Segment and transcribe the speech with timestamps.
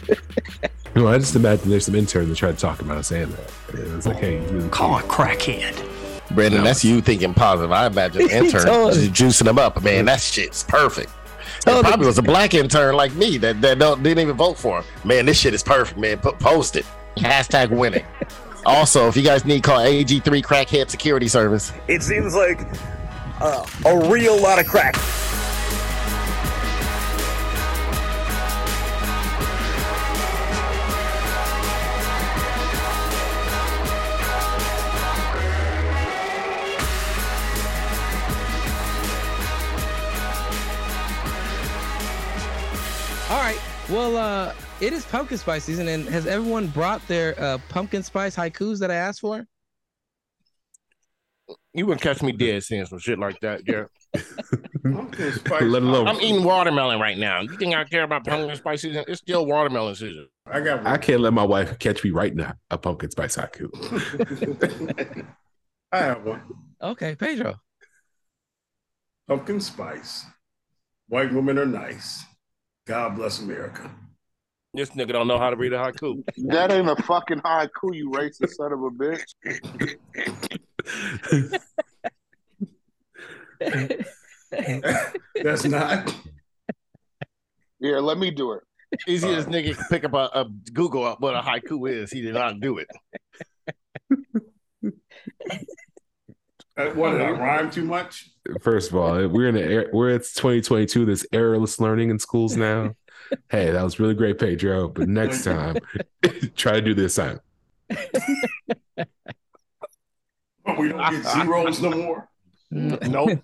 [0.96, 3.80] no, I just imagine there's some intern that tried to talk about us saying that.
[3.80, 5.76] It was like, hey, you Call a crackhead.
[6.32, 7.72] Brandon, that's you thinking positive.
[7.72, 9.08] I imagine intern told ju- us.
[9.08, 9.82] juicing them up.
[9.84, 11.12] Man, that shit's perfect.
[11.60, 11.90] It Told him.
[11.92, 14.86] probably was a black intern like me that, that don't, didn't even vote for him.
[15.04, 16.18] Man, this shit is perfect, man.
[16.20, 16.86] Put, post it.
[17.18, 18.06] Hashtag winning.
[18.66, 21.72] Also, if you guys need, call AG3 Crackhead Security Service.
[21.88, 22.60] It seems like
[23.40, 24.96] uh, a real lot of crack.
[43.30, 43.60] All right.
[43.90, 48.36] Well, uh, it is pumpkin spice season, and has everyone brought their uh, pumpkin spice
[48.36, 49.46] haikus that I asked for?
[51.74, 53.86] You wouldn't catch me dead saying some shit like that, yeah.
[54.84, 55.62] Pumpkin spice.
[55.64, 57.42] Let alone- I'm eating watermelon right now.
[57.42, 59.04] You think I care about pumpkin spice season?
[59.08, 60.28] It's still watermelon season.
[60.46, 60.88] I got one.
[60.88, 63.70] I can't let my wife catch me writing a, a pumpkin spice haiku.
[65.92, 66.42] I have one.
[66.82, 67.56] Okay, Pedro.
[69.28, 70.26] Pumpkin spice.
[71.08, 72.24] White women are nice.
[72.86, 73.90] God bless America.
[74.74, 76.24] This nigga don't know how to read a haiku.
[76.48, 79.24] That ain't a fucking haiku, you racist son of a bitch.
[85.44, 86.14] That's not.
[87.80, 88.64] Here, let me do it.
[89.08, 92.12] Easiest nigga can pick up a, a Google up what a haiku is.
[92.12, 92.88] He did not do it.
[96.78, 98.30] Uh, What did I rhyme too much?
[98.62, 101.06] First of all, we're in the we're it's 2022.
[101.06, 102.96] There's errorless learning in schools now.
[103.50, 104.88] hey, that was really great, Pedro.
[104.88, 105.78] But next time,
[106.56, 107.40] try to do this time.
[110.66, 112.28] But we don't get zeros no more.
[112.72, 113.04] Nope.
[113.14, 113.40] All right.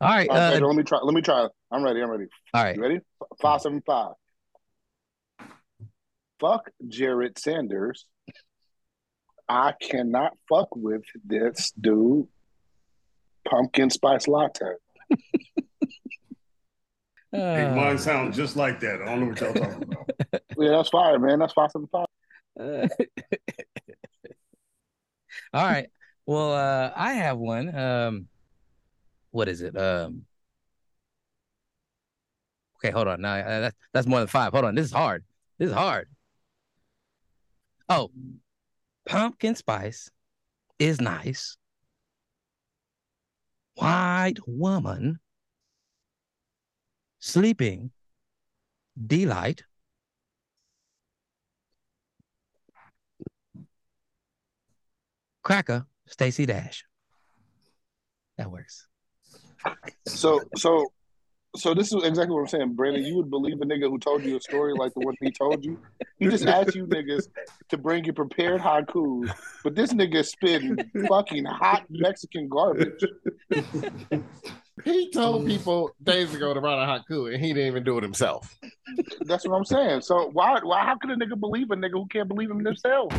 [0.00, 0.98] All right, Uh, Pedro, let me try.
[1.02, 1.48] Let me try.
[1.72, 2.00] I'm ready.
[2.00, 2.26] I'm ready.
[2.54, 2.76] all right.
[2.76, 3.00] You ready?
[3.42, 4.12] Five seven five.
[6.40, 8.06] Fuck Jared Sanders.
[9.48, 12.28] I cannot fuck with this dude.
[13.44, 14.64] Pumpkin spice latte.
[17.32, 19.02] Hey, Uh, mine sounds just like that.
[19.02, 20.08] I don't know what y'all talking about.
[20.56, 21.40] Yeah, that's fire, man.
[21.40, 22.06] That's five seven five.
[25.52, 25.88] all right.
[26.26, 27.74] Well, uh, I have one.
[27.76, 28.28] Um,
[29.32, 29.76] what is it?
[29.76, 30.26] Um,
[32.78, 33.20] okay, hold on.
[33.20, 34.52] Now uh, that's that's more than five.
[34.52, 34.76] Hold on.
[34.76, 35.24] This is hard.
[35.58, 36.08] This is hard.
[37.88, 38.12] Oh,
[39.06, 40.08] pumpkin spice
[40.78, 41.56] is nice.
[43.74, 45.18] White woman
[47.18, 47.90] sleeping
[49.06, 49.64] delight.
[55.42, 56.84] Cracker, Stacy Dash.
[58.38, 58.86] That works.
[60.06, 60.92] So so
[61.56, 63.04] so this is exactly what I'm saying, Brandon.
[63.04, 65.64] You would believe a nigga who told you a story like the one he told
[65.64, 65.78] you.
[66.18, 67.28] He just asked you niggas
[67.68, 69.30] to bring you prepared haikus,
[69.62, 70.76] but this nigga is spitting
[71.08, 73.04] fucking hot Mexican garbage.
[74.82, 78.02] He told people days ago to write a haiku, and he didn't even do it
[78.02, 78.58] himself.
[79.20, 80.00] That's what I'm saying.
[80.00, 83.14] So why why how could a nigga believe a nigga who can't believe him themselves?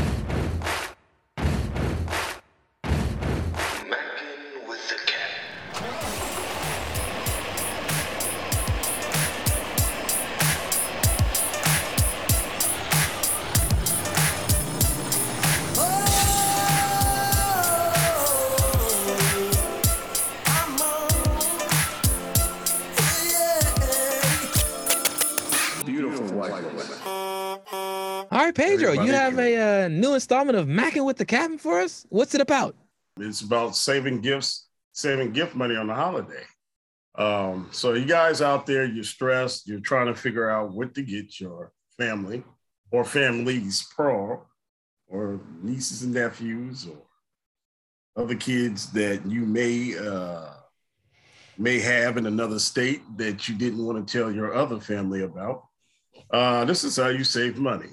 [28.56, 32.06] Pedro, you have can- a uh, new installment of Mackin with the Captain for us.
[32.10, 32.76] What's it about?
[33.20, 36.44] It's about saving gifts, saving gift money on the holiday.
[37.18, 41.02] Um, so you guys out there, you're stressed, you're trying to figure out what to
[41.02, 42.44] get your family
[42.92, 44.46] or families, pro,
[45.08, 50.50] or nieces and nephews, or other kids that you may uh,
[51.58, 55.64] may have in another state that you didn't want to tell your other family about.
[56.32, 57.92] Uh, this is how you save money.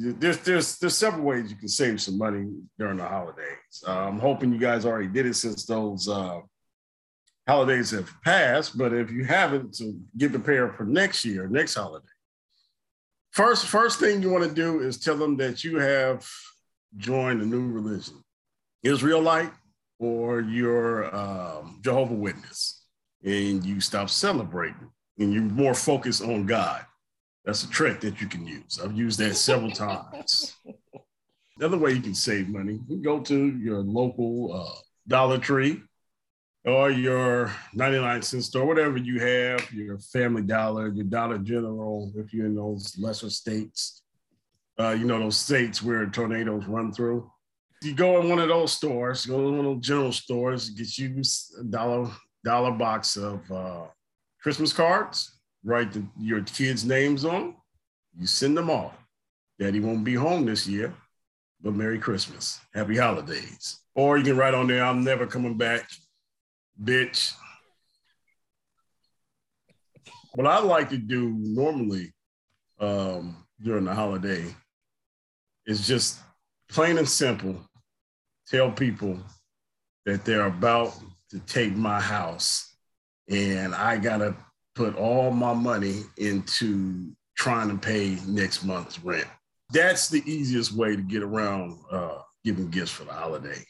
[0.00, 2.46] There's there's there's several ways you can save some money
[2.78, 3.82] during the holidays.
[3.86, 6.40] Uh, I'm hoping you guys already did it since those uh,
[7.48, 8.78] holidays have passed.
[8.78, 12.06] But if you haven't, to get prepared for next year, next holiday.
[13.32, 16.24] First, first thing you want to do is tell them that you have
[16.96, 18.22] joined a new religion,
[18.84, 19.50] Israelite
[19.98, 22.84] or your um, Jehovah Witness,
[23.24, 26.84] and you stop celebrating and you're more focused on God.
[27.48, 28.78] That's a trick that you can use.
[28.78, 30.54] I've used that several times.
[31.58, 34.78] Another way you can save money, you go to your local uh,
[35.08, 35.80] Dollar Tree
[36.66, 42.34] or your 99 cent store, whatever you have, your Family Dollar, your Dollar General, if
[42.34, 44.02] you're in those lesser states,
[44.78, 47.30] uh, you know, those states where tornadoes run through.
[47.82, 50.98] You go in one of those stores, go to one of those general stores, get
[50.98, 51.22] you
[51.58, 52.10] a dollar
[52.44, 53.86] dollar box of uh,
[54.42, 57.54] Christmas cards, write the, your kids' names on,
[58.16, 58.94] you send them off.
[59.58, 60.94] Daddy won't be home this year,
[61.60, 63.78] but Merry Christmas, Happy Holidays.
[63.94, 65.88] Or you can write on there, I'm never coming back,
[66.82, 67.34] bitch.
[70.34, 72.12] What I like to do normally
[72.78, 74.44] um, during the holiday
[75.66, 76.20] is just
[76.70, 77.56] plain and simple
[78.46, 79.18] tell people
[80.06, 80.94] that they're about
[81.30, 82.68] to take my house
[83.28, 84.34] and I got to
[84.78, 89.26] put all my money into trying to pay next month's rent.
[89.72, 93.60] That's the easiest way to get around uh, giving gifts for the holiday.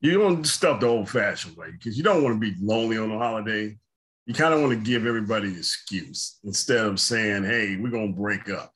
[0.00, 3.10] You don't stuff the old fashioned way because you don't want to be lonely on
[3.10, 3.78] the holiday.
[4.26, 8.12] You kind of want to give everybody an excuse instead of saying, hey, we're going
[8.12, 8.72] to break up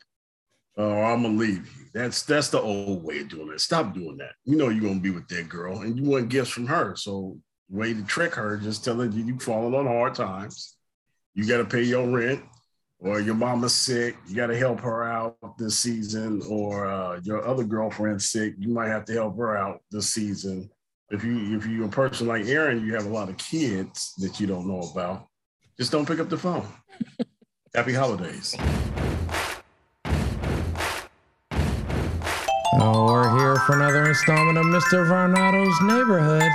[0.76, 1.86] or I'm going to leave you.
[1.92, 3.60] That's that's the old way of doing it.
[3.60, 4.34] Stop doing that.
[4.44, 6.94] You know you're going to be with that girl and you want gifts from her.
[6.94, 7.40] So
[7.70, 10.76] way to trick her, just telling you you falling on hard times.
[11.34, 12.42] You got to pay your rent,
[12.98, 14.16] or your mama's sick.
[14.26, 18.54] You got to help her out this season, or uh, your other girlfriend's sick.
[18.58, 20.70] You might have to help her out this season.
[21.10, 24.40] If you if you're a person like Aaron, you have a lot of kids that
[24.40, 25.26] you don't know about.
[25.78, 26.66] Just don't pick up the phone.
[27.74, 28.56] Happy holidays.
[32.80, 35.08] Oh, we're here for another installment of Mr.
[35.08, 36.50] Varnado's Neighborhood.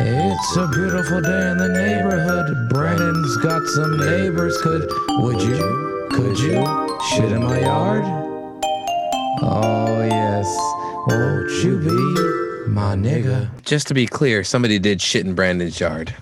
[0.00, 2.68] It's a beautiful day in the neighborhood.
[2.70, 4.60] Brandon's got some neighbors.
[4.60, 8.02] Could, would you, could you shit in my yard?
[9.40, 10.46] Oh, yes.
[11.06, 13.48] Won't you be my nigga?
[13.64, 16.12] Just to be clear, somebody did shit in Brandon's yard.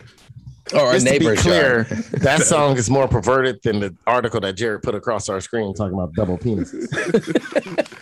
[0.75, 2.05] Or a Just to be clear, yard.
[2.21, 5.95] that song is more perverted than the article that Jared put across our screen talking
[5.95, 6.89] about double penises.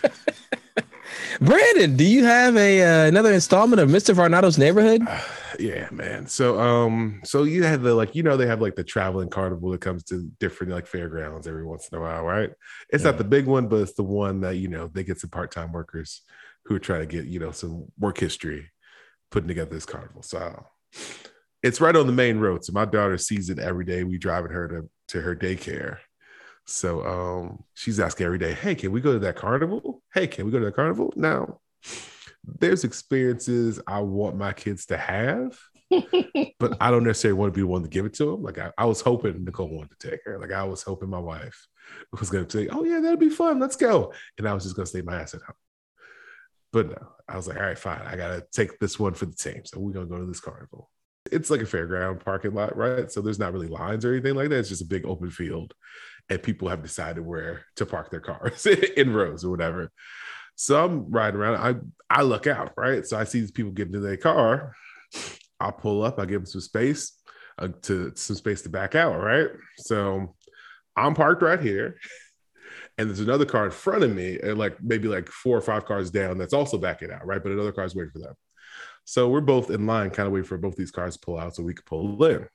[1.41, 4.13] Brandon, do you have a uh, another installment of Mr.
[4.13, 5.01] Varnado's Neighborhood?
[5.59, 6.27] yeah, man.
[6.27, 9.71] So um, so you had the like, you know, they have like the traveling carnival
[9.71, 12.51] that comes to different like fairgrounds every once in a while, right?
[12.89, 15.31] It's not the big one, but it's the one that you know they get some
[15.31, 16.21] part-time workers
[16.65, 18.69] who are trying to get, you know, some work history
[19.31, 20.21] putting together this carnival.
[20.21, 20.65] So
[21.63, 22.63] it's right on the main road.
[22.63, 24.03] So my daughter sees it every day.
[24.03, 25.97] We driving her to, to her daycare.
[26.65, 30.01] So um, she's asking every day, hey, can we go to that carnival?
[30.13, 31.13] Hey, can we go to the carnival?
[31.15, 31.59] Now,
[32.43, 35.57] there's experiences I want my kids to have,
[36.59, 38.43] but I don't necessarily want to be the one to give it to them.
[38.43, 40.39] Like I, I was hoping Nicole wanted to take her.
[40.39, 41.67] Like I was hoping my wife
[42.19, 43.59] was going to say, oh yeah, that'd be fun.
[43.59, 44.13] Let's go.
[44.37, 45.55] And I was just going to stay my ass at home.
[46.73, 48.01] But no, I was like, all right, fine.
[48.05, 49.61] I got to take this one for the team.
[49.65, 50.89] So we're going to go to this carnival.
[51.31, 53.11] It's like a fairground parking lot, right?
[53.11, 54.59] So there's not really lines or anything like that.
[54.59, 55.73] It's just a big open field.
[56.29, 58.65] And people have decided where to park their cars
[58.97, 59.91] in rows or whatever.
[60.55, 61.55] So I'm riding around.
[62.09, 63.05] I, I look out, right?
[63.05, 64.73] So I see these people getting into their car.
[65.59, 67.13] I'll pull up, I give them some space
[67.57, 69.49] uh, to some space to back out, right?
[69.77, 70.35] So
[70.95, 71.97] I'm parked right here
[72.97, 75.85] and there's another car in front of me, and like maybe like four or five
[75.85, 77.41] cars down that's also backing out, right?
[77.41, 78.35] But another car's waiting for them.
[79.05, 81.55] So we're both in line, kind of waiting for both these cars to pull out
[81.55, 82.47] so we can pull in.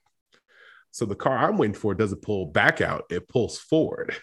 [0.96, 4.16] So the car I'm waiting for doesn't pull back out, it pulls forward.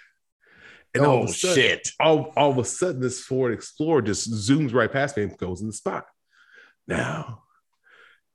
[0.96, 1.89] And Oh, a sudden, shit.
[2.00, 5.62] All, all of a sudden, this Ford Explorer just zooms right past me and goes
[5.62, 6.06] in the spot.
[6.88, 7.44] Now,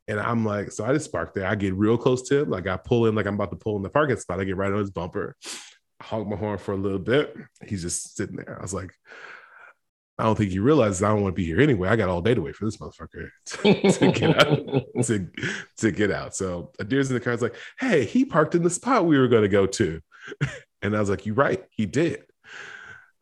[0.06, 1.46] and I'm like, so I just park there.
[1.46, 2.50] I get real close to him.
[2.50, 4.38] Like I pull in, like I'm about to pull in the parking spot.
[4.38, 5.34] I get right on his bumper,
[6.00, 7.34] honk my horn for a little bit.
[7.66, 8.56] He's just sitting there.
[8.56, 8.92] I was like,
[10.18, 11.88] I don't think he realizes I don't want to be here anyway.
[11.88, 14.58] I got all day to wait for this motherfucker to, to get out.
[15.04, 15.28] To,
[15.76, 16.34] to get out.
[16.34, 17.32] So Adir's in the car.
[17.32, 20.00] It's like, hey, he parked in the spot we were going to go to,
[20.82, 22.24] and I was like, you're right, he did.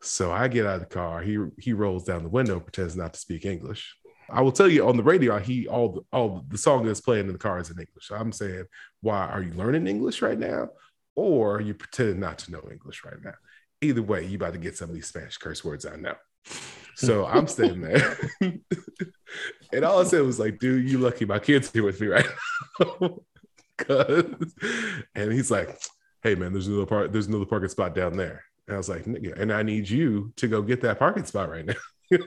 [0.01, 1.21] So I get out of the car.
[1.21, 3.95] He he rolls down the window, pretends not to speak English.
[4.29, 7.27] I will tell you on the radio, he all the, all the song that's playing
[7.27, 8.07] in the car is in English.
[8.07, 8.65] So I'm saying,
[9.01, 10.69] why are you learning English right now,
[11.15, 13.35] or are you pretending not to know English right now?
[13.81, 16.15] Either way, you about to get some of these Spanish curse words I know.
[16.97, 18.17] So I'm standing there,
[19.71, 22.25] and all I said was like, "Dude, you lucky my kid's here with me right
[22.79, 23.17] now."
[23.77, 24.55] 'Cause-
[25.15, 25.77] and he's like,
[26.23, 27.11] "Hey man, there's another park.
[27.11, 30.33] There's another parking spot down there." And I was like, "Nigga," and I need you
[30.37, 31.73] to go get that parking spot right now.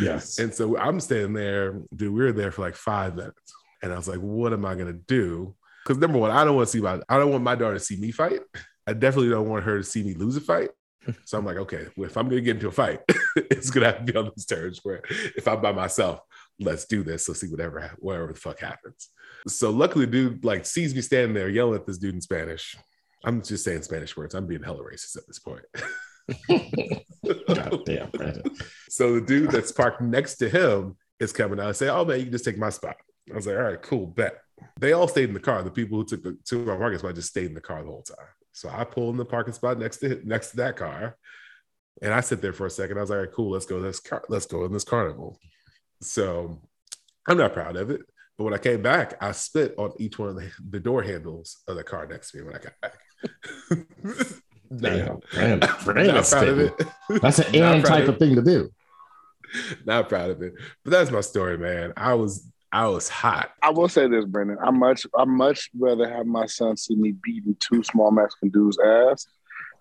[0.00, 0.38] Yes.
[0.38, 2.12] And so I'm standing there, dude.
[2.12, 4.92] We were there for like five minutes, and I was like, "What am I gonna
[4.92, 7.74] do?" Because number one, I don't want to see my, I don't want my daughter
[7.74, 8.40] to see me fight.
[8.86, 10.70] I definitely don't want her to see me lose a fight.
[11.24, 13.00] So I'm like, okay, well, if I'm gonna get into a fight,
[13.36, 15.02] it's gonna have to be on those terms where
[15.36, 16.20] if I'm by myself,
[16.60, 17.28] let's do this.
[17.28, 19.10] Let's see whatever whatever the fuck happens.
[19.46, 22.76] So luckily, dude like sees me standing there yelling at this dude in Spanish.
[23.24, 24.34] I'm just saying Spanish words.
[24.34, 25.64] I'm being hella racist at this point.
[27.54, 28.10] God damn,
[28.88, 32.18] So the dude that's parked next to him is coming out and say, "Oh man,
[32.18, 32.96] you can just take my spot."
[33.30, 34.38] I was like, "All right, cool, bet."
[34.78, 35.62] They all stayed in the car.
[35.62, 37.90] The people who took the to my parking spot just stayed in the car the
[37.90, 38.26] whole time.
[38.54, 41.16] So I pull in the parking spot next to next to that car,
[42.00, 42.96] and I sit there for a second.
[42.96, 43.78] I was like, "All right, cool, let's go.
[43.78, 45.38] Let's car- let's go in this carnival."
[46.00, 46.60] So
[47.28, 48.02] I'm not proud of it,
[48.38, 51.62] but when I came back, I spit on each one of the, the door handles
[51.66, 52.98] of the car next to me when I got back.
[54.76, 56.82] Damn, not, not proud of it.
[57.20, 58.70] That's an Aaron type of thing to do.
[59.84, 60.54] not proud of it.
[60.84, 61.92] But that's my story, man.
[61.96, 63.52] I was I was hot.
[63.62, 64.58] I will say this, Brendan.
[64.60, 68.80] I much I much rather have my son see me beating two small Mexican dudes'
[68.84, 69.28] ass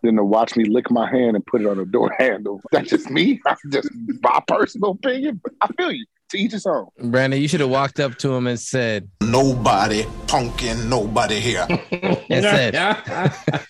[0.04, 2.62] than to watch me lick my hand and put it on a door handle.
[2.72, 3.42] That's just me.
[3.46, 3.90] That's just
[4.22, 5.42] my personal opinion.
[5.60, 6.06] I feel you.
[6.34, 6.88] To each his own.
[7.00, 11.68] Brandon, you should have walked up to him and said, Nobody punking nobody here.
[11.70, 12.74] and said,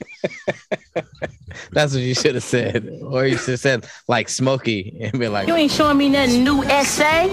[1.74, 2.89] That's what you should have said.
[3.03, 6.46] Or you should have said, like Smokey, and be like, You ain't showing me nothing
[6.46, 7.27] new essay.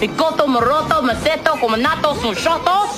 [0.00, 2.88] Picoto, moroto, maceto, cominato, sushoto.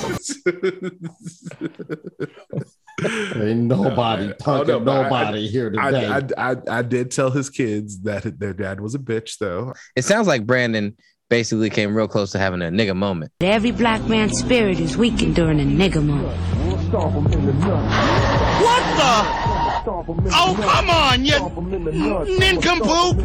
[3.35, 6.07] Ain't nobody Oh, punking no, but I- nobody here I, today.
[6.37, 9.73] I, I, I did tell his kids that their dad was a bitch, though.
[9.95, 10.95] It sounds like Brandon
[11.29, 13.31] basically came real close to having a nigga moment.
[13.41, 16.37] Every black man's spirit is weakened during a nigga moment.
[18.61, 19.45] What the?
[19.87, 21.37] Oh, come on, you
[22.39, 23.17] nincompoop!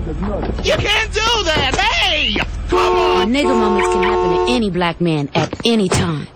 [0.65, 1.75] You can't do that!
[1.77, 2.37] Hey!
[2.69, 3.33] Come on!
[3.33, 6.27] Nigga moments can happen to any black man at any time.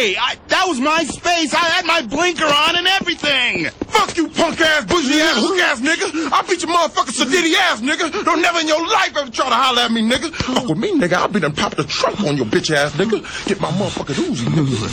[0.00, 0.16] Hey!
[0.16, 1.52] I, that was my space!
[1.52, 3.68] I had my blinker on and everything!
[3.92, 6.32] Fuck you, punk ass, bougie ass, hook ass nigga!
[6.32, 8.24] I'll beat your motherfucking sedity ass nigga!
[8.24, 10.32] Don't never in your life ever try to holler at me, nigga!
[10.32, 13.20] Fuck with me, nigga, I'll be done pop the trunk on your bitch ass nigga!
[13.46, 14.88] Get my motherfucking Uzi, nigga!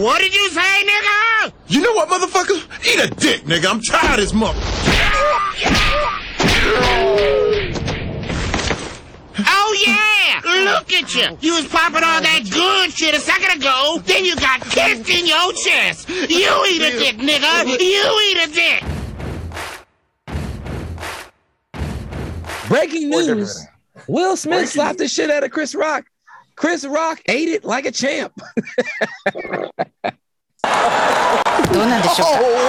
[0.00, 1.52] What did you say, nigga?
[1.68, 2.56] You know what, motherfucker?
[2.86, 3.66] Eat a dick, nigga.
[3.70, 4.62] I'm tired of this mother.
[9.46, 10.40] Oh, yeah!
[10.64, 11.38] Look at you!
[11.40, 15.26] You was popping all that good shit a second ago, then you got kissed in
[15.26, 16.08] your chest!
[16.08, 17.66] You eat a dick, nigga!
[17.66, 18.84] You eat a dick!
[22.68, 23.66] Breaking news.
[24.08, 26.04] Will Smith Breaking slapped the shit out of Chris Rock.
[26.56, 28.32] Chris Rock ate it like a champ.
[29.44, 29.70] oh,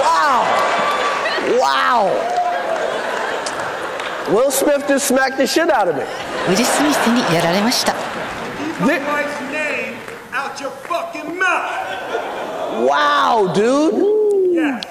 [0.02, 1.58] wow.
[1.58, 2.34] Wow.
[4.30, 6.04] Will Smith just smacked the shit out of me.
[6.48, 7.94] ウィル・スミスにやられました。
[12.86, 14.18] Wow, dude!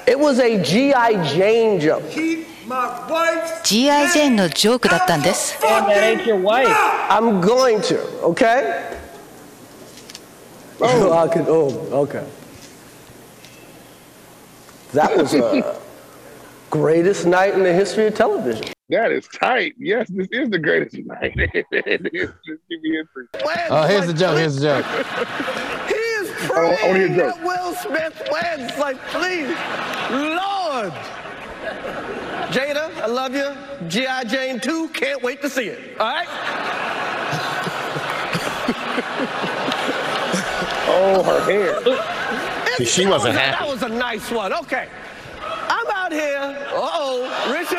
[0.06, 1.16] It was a G.I.
[1.36, 2.04] Jane joke.
[3.64, 4.08] G.I.
[4.10, 5.58] ジェーンのジョークだったんです。
[5.64, 8.96] I'm going to, okay?
[10.80, 12.24] Oh, I could, oh, okay.
[14.94, 15.76] That was a
[16.70, 18.76] greatest night in the history of television.
[18.89, 19.74] That is tight.
[19.77, 21.34] Yes, this is the greatest night.
[21.36, 21.65] it
[22.13, 23.27] is just TV history.
[23.70, 24.38] Oh, here's the joke.
[24.38, 24.86] Here's the joke.
[25.88, 27.36] He is I wanna hear praying a joke.
[27.36, 28.77] that Will Smith wins.
[28.77, 29.48] Like, please,
[30.12, 30.94] Lord.
[32.51, 33.53] Jada, I love you.
[33.89, 34.24] G.I.
[34.24, 36.00] Jane 2, can't wait to see it.
[36.00, 36.27] All right?
[40.89, 42.86] Oh, her hair.
[42.86, 44.53] she wasn't that was a nice one.
[44.53, 44.88] Okay.
[45.69, 46.38] I'm out here.
[46.74, 47.77] Uh-oh, Richard.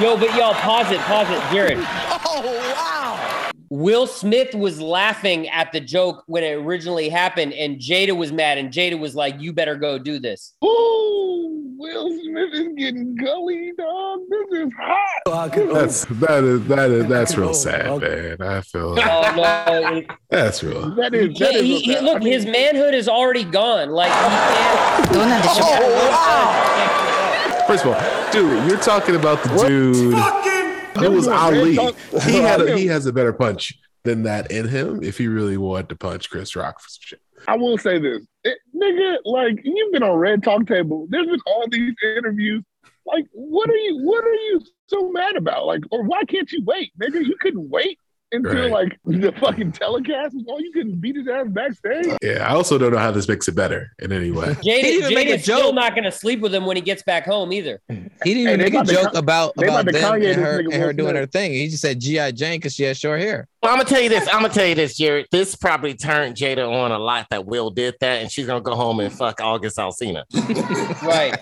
[0.02, 1.78] Yo, but y'all, pause it, pause it, Jared.
[1.78, 3.50] oh, wow.
[3.70, 8.56] Will Smith was laughing at the joke when it originally happened, and Jada was mad,
[8.58, 11.43] and Jada was like, "You better go do this." Ooh,
[11.84, 14.20] Will Smith is getting gully, dog.
[14.30, 15.52] This is hot.
[15.52, 18.40] That's that is that is that's real sad, man.
[18.40, 20.94] I feel oh, that's real.
[20.94, 23.90] That is, that yeah, is he, he, look, I mean, his manhood is already gone.
[23.90, 25.12] Like he can't.
[25.12, 27.64] Don't oh, wow.
[27.66, 30.14] First of all, dude, you're talking about the what dude.
[30.14, 31.04] Fucking?
[31.04, 31.76] It was Ali.
[31.76, 35.28] Talk- he had a, he has a better punch than that in him if he
[35.28, 37.20] really wanted to punch Chris Rock for some shit.
[37.46, 38.22] I will say this.
[38.42, 39.18] It, nigga.
[39.24, 41.06] Like you've been on Red Talk Table.
[41.08, 42.62] There's been all these interviews.
[43.06, 43.98] Like, what are you?
[44.02, 45.66] What are you so mad about?
[45.66, 47.24] Like, or why can't you wait, nigga?
[47.24, 47.98] You couldn't wait
[48.34, 48.70] until Right.
[48.70, 50.62] like the fucking telecast was on.
[50.64, 52.06] You couldn't beat his ass backstage.
[52.22, 54.46] Yeah, I also don't know how this makes it better in any way.
[54.54, 57.02] Jada, He even make a still not going to sleep with him when he gets
[57.02, 57.80] back home either.
[57.88, 60.58] He didn't Hey, even make a joke Ka- about about about them Kanye and her,
[60.60, 61.52] and her doing her thing.
[61.52, 63.48] He just said GI Jane because she has short hair.
[63.62, 64.26] Well, I'm gonna tell you this.
[64.28, 65.26] I'm gonna tell you this, Jared.
[65.30, 68.74] This probably turned Jada on a lot that Will did that, and she's gonna go
[68.74, 70.24] home and fuck August Alsina.
[71.02, 71.38] Right.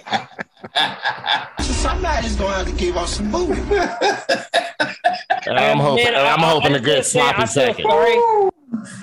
[1.58, 3.60] So somebody's gonna have to give us some booty.
[5.46, 6.04] And I'm hoping.
[6.04, 7.84] Man, I- I'm I- hoping I a good sloppy say, I second.
[7.88, 8.50] sorry.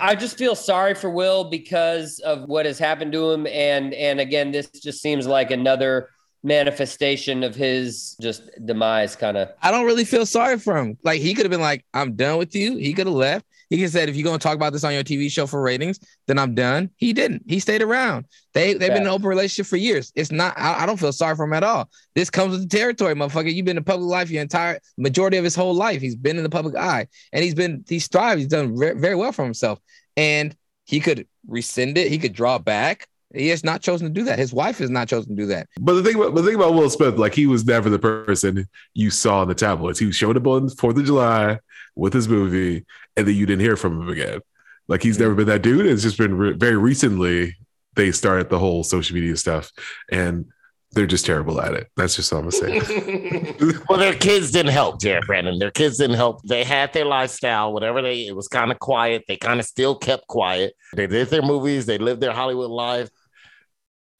[0.01, 4.19] I just feel sorry for Will because of what has happened to him, and and
[4.19, 6.09] again, this just seems like another
[6.43, 9.49] manifestation of his just demise, kind of.
[9.61, 10.97] I don't really feel sorry for him.
[11.03, 12.77] Like he could have been like, I'm done with you.
[12.77, 13.45] He could have left.
[13.69, 16.39] He said, if you're gonna talk about this on your TV show for ratings, then
[16.39, 16.89] I'm done.
[16.97, 17.43] He didn't.
[17.47, 18.25] He stayed around.
[18.53, 20.11] They they've been in an open relationship for years.
[20.15, 20.57] It's not.
[20.57, 21.89] I, I don't feel sorry for him at all.
[22.15, 23.53] This comes with the territory, motherfucker.
[23.53, 26.01] You've been in public life your entire majority of his whole life.
[26.01, 28.39] He's been in the public eye, and he's been he's thrived.
[28.39, 29.79] He's done very, very well for himself.
[30.17, 32.11] And he could rescind it.
[32.11, 33.07] He could draw back.
[33.33, 34.39] He has not chosen to do that.
[34.39, 35.67] His wife has not chosen to do that.
[35.79, 38.67] But the thing about the thing about Will Smith, like he was never the person
[38.95, 39.99] you saw in the tabloids.
[39.99, 41.59] He showed up on Fourth of July
[41.99, 44.39] with his movie, and then you didn't hear from him again.
[44.87, 45.85] Like he's never been that dude.
[45.85, 47.55] It's just been re- very recently
[47.95, 49.71] they started the whole social media stuff,
[50.11, 50.45] and
[50.91, 51.87] they're just terrible at it.
[51.95, 53.53] That's just all I'm gonna say.
[53.89, 55.59] well, their kids didn't help, Jared Brandon.
[55.59, 56.41] Their kids didn't help.
[56.43, 58.25] They had their lifestyle, whatever they.
[58.25, 59.25] It was kind of quiet.
[59.27, 60.73] They kind of still kept quiet.
[60.95, 61.85] They did their movies.
[61.85, 63.09] They lived their Hollywood life,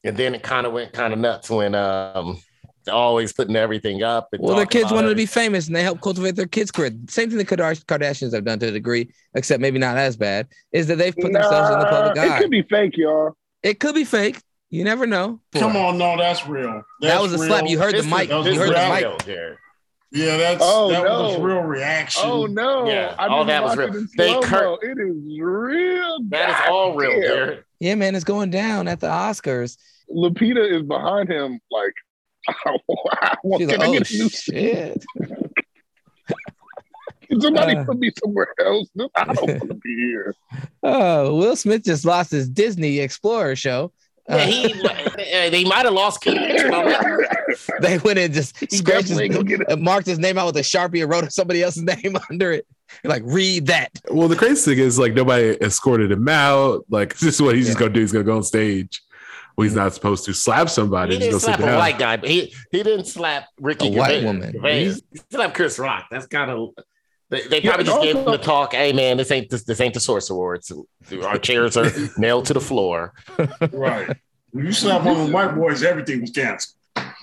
[0.04, 2.42] and then it kind of went kind of nuts when um, they're
[2.90, 4.30] always putting everything up.
[4.34, 6.72] and Well, their kids about wanted to be famous, and they helped cultivate their kids'
[6.72, 6.92] career.
[7.10, 10.48] Same thing the Kardashians Kardashians have done to a degree, except maybe not as bad.
[10.72, 12.38] Is that they've put themselves in the public eye.
[12.38, 13.34] It could be fake, y'all.
[13.64, 14.42] It could be fake.
[14.70, 15.40] You never know.
[15.54, 16.84] Come on, no, that's real.
[17.02, 17.68] That was a slap.
[17.68, 18.30] You heard the This is- mic.
[18.30, 19.18] that was You heard the real-
[19.50, 19.58] mic.
[20.12, 21.44] Yeah, that's Oh, that was no.
[21.44, 22.24] real reaction.
[22.26, 22.88] Oh no!
[22.88, 23.92] Yeah, I all that was real.
[24.18, 24.42] They slow-mo.
[24.48, 26.18] cur- It is real.
[26.30, 27.28] That is all real, Goddamn.
[27.30, 27.64] Jared.
[27.80, 29.78] Yeah, man, it's going down at the Oscars.
[30.12, 31.60] Lupita is behind him.
[31.70, 31.94] Like,
[32.66, 35.06] I want She's can like, I oh get a new shit.
[37.28, 37.84] Can somebody Uh.
[37.86, 38.90] put me somewhere else?
[39.16, 40.36] I don't want to be here.
[40.84, 43.92] Oh, Will Smith just lost his Disney Explorer show.
[44.30, 47.58] Yeah, Uh, he uh, they might have lost King Richard on that.
[47.82, 48.72] they went and just scratched
[49.10, 51.62] his, definitely gonna get uh, marked his name out with a sharpie and wrote somebody
[51.62, 52.66] else's name under it.
[53.04, 53.92] Like, read that.
[54.10, 56.86] Well, the crazy thing is like nobody escorted him out.
[56.90, 58.00] Like this is what he's just gonna do.
[58.00, 59.02] He's gonna go on stage.
[59.60, 61.16] Well, he's not supposed to slap somebody.
[61.16, 64.00] He Just go didn't slap a white guy, but he he didn't slap Ricky A
[64.00, 64.54] white woman.
[64.54, 64.84] Gervais.
[64.86, 66.06] He's- He slapped Chris Rock.
[66.10, 66.70] That's kind of
[67.30, 68.72] they, they probably and just gave him also- the talk.
[68.74, 70.72] Hey man, this ain't this, this ain't the Source Awards.
[71.24, 73.14] Our chairs are nailed to the floor.
[73.74, 74.16] Right.
[74.52, 76.76] When you slap on the white boys, everything was canceled.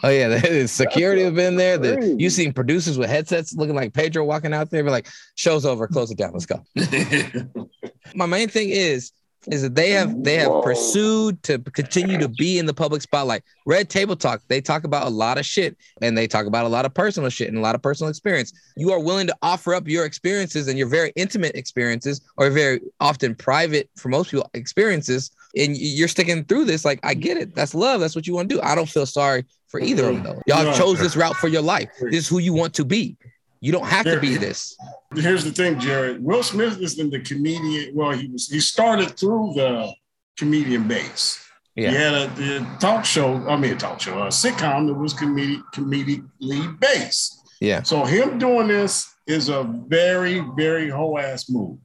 [0.03, 1.79] Oh yeah, the security have been there.
[1.79, 5.65] The, you seen producers with headsets looking like Pedro walking out there, be like, "Show's
[5.65, 6.63] over, close it down, let's go."
[8.15, 9.13] My main thing is,
[9.49, 10.63] is that they have they have Whoa.
[10.63, 13.43] pursued to continue to be in the public spotlight.
[13.65, 16.69] Red Table Talk, they talk about a lot of shit, and they talk about a
[16.69, 18.53] lot of personal shit and a lot of personal experience.
[18.77, 22.81] You are willing to offer up your experiences and your very intimate experiences, or very
[23.01, 26.85] often private for most people experiences, and you're sticking through this.
[26.85, 27.55] Like, I get it.
[27.55, 28.01] That's love.
[28.01, 28.63] That's what you want to do.
[28.63, 30.25] I don't feel sorry for either of mm-hmm.
[30.25, 30.63] them though.
[30.63, 31.91] Y'all chose this route for your life.
[32.01, 33.17] This is who you want to be.
[33.61, 34.77] You don't have to be this.
[35.15, 36.23] Here's the thing, Jared.
[36.23, 37.95] Will Smith is in the comedian.
[37.95, 39.93] Well, he was he started through the
[40.37, 41.43] comedian base.
[41.75, 41.91] Yeah.
[41.91, 43.47] He had a the talk show.
[43.49, 47.41] I mean, a talk show, a sitcom that was comedic comedically based.
[47.61, 47.83] Yeah.
[47.83, 51.79] So him doing this is a very, very whole ass move.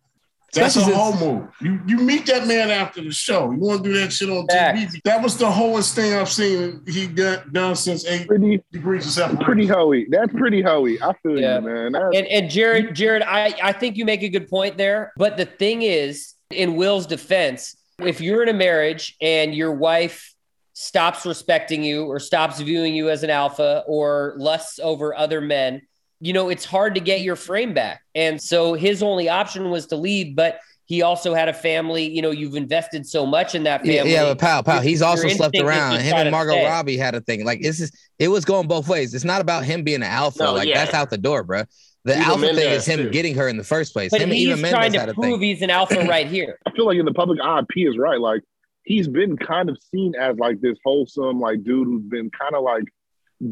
[0.54, 1.48] That's a Especially whole since- move.
[1.62, 3.52] You you meet that man after the show.
[3.52, 4.78] You want to do that shit on Fact.
[4.78, 5.02] TV.
[5.06, 9.12] That was the wholest thing I've seen he done, done since eight Pretty, degrees of
[9.14, 9.46] separation.
[9.46, 10.08] pretty hoey.
[10.10, 11.02] That's pretty hoey.
[11.02, 11.60] I feel Yeah.
[11.60, 11.92] you, man.
[11.94, 15.14] That's, And, and Jared, Jared, I, I think you make a good point there.
[15.16, 20.34] But the thing is, in Will's defense, if you're in a marriage and your wife
[20.74, 25.82] stops respecting you or stops viewing you as an alpha or lusts over other men,
[26.22, 28.04] you know, it's hard to get your frame back.
[28.16, 32.08] And so his only option was to leave, but he also had a family.
[32.08, 34.12] You know, you've invested so much in that family.
[34.12, 36.02] yeah, but pal, pal, he's also slept around.
[36.02, 36.66] Him and Margot stay.
[36.66, 37.44] Robbie had a thing.
[37.44, 39.14] Like this is it was going both ways.
[39.14, 40.44] It's not about him being an alpha.
[40.44, 40.84] No, like yeah.
[40.84, 41.64] that's out the door, bro.
[42.04, 43.10] The Eva alpha thing is him too.
[43.10, 44.12] getting her in the first place.
[44.12, 45.42] But him he's Eva trying Mendes to prove thing.
[45.42, 46.60] he's an alpha right here.
[46.68, 48.20] I feel like in the public eye, P is right.
[48.20, 48.42] Like
[48.84, 52.64] he's been kind of seen as like this wholesome, like dude who's been kind of
[52.64, 52.84] like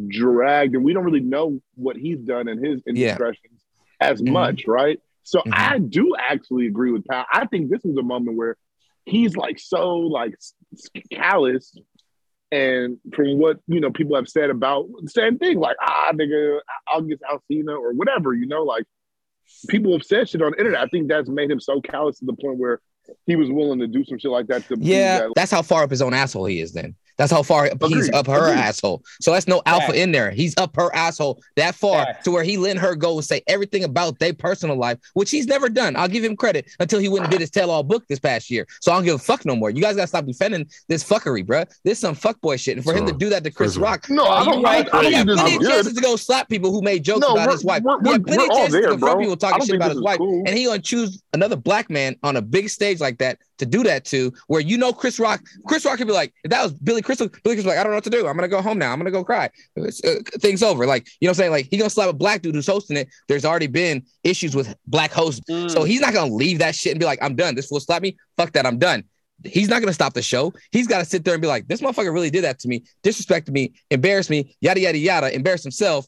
[0.08, 2.91] dragged, and we don't really know what he's done in his Yeah.
[3.13, 3.62] indiscretions
[3.99, 4.32] as Mhm.
[4.32, 4.99] much, right?
[5.23, 5.52] So Mhm.
[5.54, 7.28] I do actually agree with Pat.
[7.32, 8.58] I think this is a moment where
[9.06, 10.36] he's like so like
[11.12, 11.75] callous,
[12.52, 16.60] and from what you know people have said about the same thing, like ah nigga,
[16.91, 18.86] August Alsina or whatever, you know, like
[19.67, 20.82] people have said shit on the internet.
[20.82, 22.80] I think that's made him so callous to the point where
[23.25, 25.84] he was willing to do some shit like that to Yeah, that, that's how far
[25.84, 26.73] up his own asshole he is.
[26.73, 28.60] Then that's how far he's up her agreed.
[28.60, 29.04] asshole.
[29.22, 29.98] So that's no alpha Facts.
[30.00, 30.32] in there.
[30.32, 32.24] He's up her asshole that far Facts.
[32.24, 35.46] to where he let her go and say everything about their personal life, which he's
[35.46, 35.96] never done.
[35.96, 38.66] I'll give him credit until he went and did his tell-all book this past year.
[38.82, 39.70] So I don't give a fuck no more.
[39.70, 41.68] You guys gotta stop defending this fuckery, bruh.
[41.84, 42.78] This is some fuckboy shit.
[42.78, 44.88] And for him to do that to Chris first Rock, No, I you don't- right.
[44.94, 45.70] I don't he had plenty is of good.
[45.72, 47.84] chances to go slap people who made jokes No, about we're- his wife.
[47.84, 49.22] we're- he we're- plenty of we're all chances to there, confront bro.
[49.24, 50.44] people talking don't shit about his wife, cool.
[50.48, 53.84] and he gonna choose another black man on a big stage like that to do
[53.84, 56.74] that to, where you know Chris Rock, Chris Rock could be like, if that was
[56.74, 58.28] Billy Crystal, Billy Crystal, like, I don't know what to do.
[58.28, 58.92] I'm gonna go home now.
[58.92, 59.50] I'm gonna go cry.
[59.78, 59.89] Uh,
[60.39, 60.86] things over.
[60.86, 61.52] Like, you know what I'm saying?
[61.52, 63.10] Like, he gonna slap a black dude who's hosting it.
[63.28, 65.70] There's already been issues with black hosts, Mm.
[65.70, 67.56] so he's not gonna leave that shit and be like, I'm done.
[67.56, 68.18] This fool slap me.
[68.38, 68.65] Fuck that.
[68.65, 69.04] I'm done.
[69.46, 70.54] He's not gonna stop the show.
[70.72, 72.84] He's got to sit there and be like, this motherfucker really did that to me,
[73.04, 76.08] disrespected me, embarrassed me, yada yada yada, embarrassed himself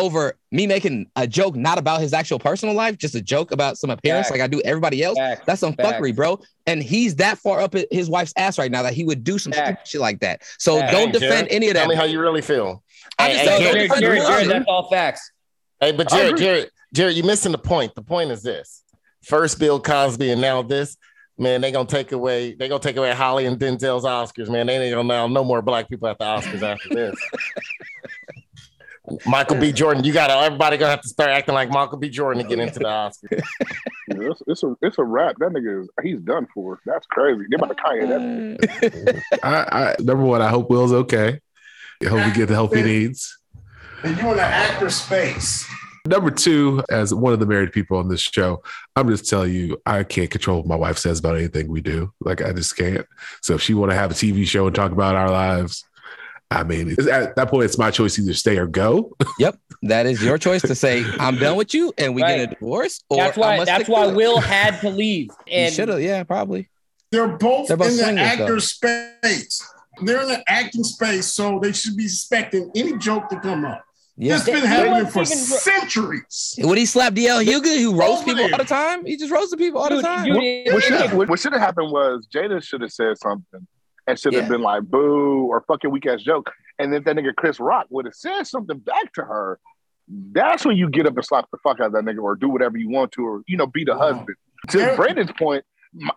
[0.00, 3.78] over me making a joke not about his actual personal life, just a joke about
[3.78, 4.38] some appearance Facts.
[4.38, 5.18] like I do everybody else.
[5.18, 5.42] Facts.
[5.46, 5.88] That's some Facts.
[5.98, 6.40] fuckery, bro.
[6.66, 9.52] And he's that far up his wife's ass right now that he would do some
[9.52, 10.42] stupid shit like that.
[10.58, 10.92] So Facts.
[10.92, 11.80] don't Hey, defend Jared, any of that.
[11.80, 12.82] Tell me how you really feel.
[13.18, 14.28] I just hey, don't Jared, Jared, defend Jared, Will.
[14.28, 15.32] Jared, that's all facts.
[15.80, 16.36] Hey, but Jared.
[16.36, 17.94] Jared, Jared, you're missing the point.
[17.94, 18.82] The point is this:
[19.22, 20.96] first Bill Cosby and now this.
[21.38, 22.54] Man, they gonna take away.
[22.54, 24.50] They gonna take away Halle and Denzel's Oscars.
[24.50, 27.16] Man, they ain't gonna now no more black people at the Oscars after this.
[29.26, 29.72] Michael B.
[29.72, 30.34] Jordan, you gotta.
[30.34, 32.08] Everybody gonna have to start acting like Michael B.
[32.08, 33.42] Jordan to get into the Oscars.
[34.08, 35.36] Yeah, it's, it's a it's a wrap.
[35.38, 36.80] That nigga is he's done for.
[36.84, 37.44] That's crazy.
[37.50, 39.22] They about to Kanye that.
[39.42, 41.40] Uh, I, I number one, I hope Will's okay.
[42.02, 43.38] I hope he get the help he needs.
[44.02, 45.66] And you in the actor space.
[46.06, 48.62] Number two, as one of the married people on this show,
[48.96, 52.12] I'm just telling you, I can't control what my wife says about anything we do.
[52.20, 53.06] Like I just can't.
[53.42, 55.84] So if she want to have a TV show and talk about our lives,
[56.52, 59.16] I mean, at that point, it's my choice either stay or go.
[59.38, 62.46] Yep, that is your choice to say I'm done with you and we get a
[62.48, 63.02] divorce.
[63.08, 63.56] Or That's I why.
[63.58, 64.16] must That's stick why to it.
[64.16, 65.30] Will had to leave.
[65.48, 66.00] And should have.
[66.02, 66.68] Yeah, probably.
[67.10, 68.58] They're both, They're both in the actor though.
[68.58, 69.66] space.
[70.02, 73.82] They're in the acting space, so they should be expecting any joke to come up.
[74.16, 74.36] Yeah.
[74.36, 76.56] It's been happening for even- centuries.
[76.58, 79.06] Would he slap DL Hughley, who roasts people all the time?
[79.06, 80.28] He just roasted people all the time.
[80.28, 83.66] What, what should what should have happened was Jada should have said something
[84.10, 84.48] and should have Yeah.
[84.48, 86.50] been like boo or fucking weak ass joke.
[86.78, 89.58] And if that nigga Chris Rock would have said something back to her,
[90.32, 92.48] that's when you get up and slap the fuck out of that nigga or do
[92.48, 93.98] whatever you want to or you know be the Wow.
[94.12, 94.36] husband.
[94.70, 94.96] To Yeah.
[94.96, 95.64] Brandon's point,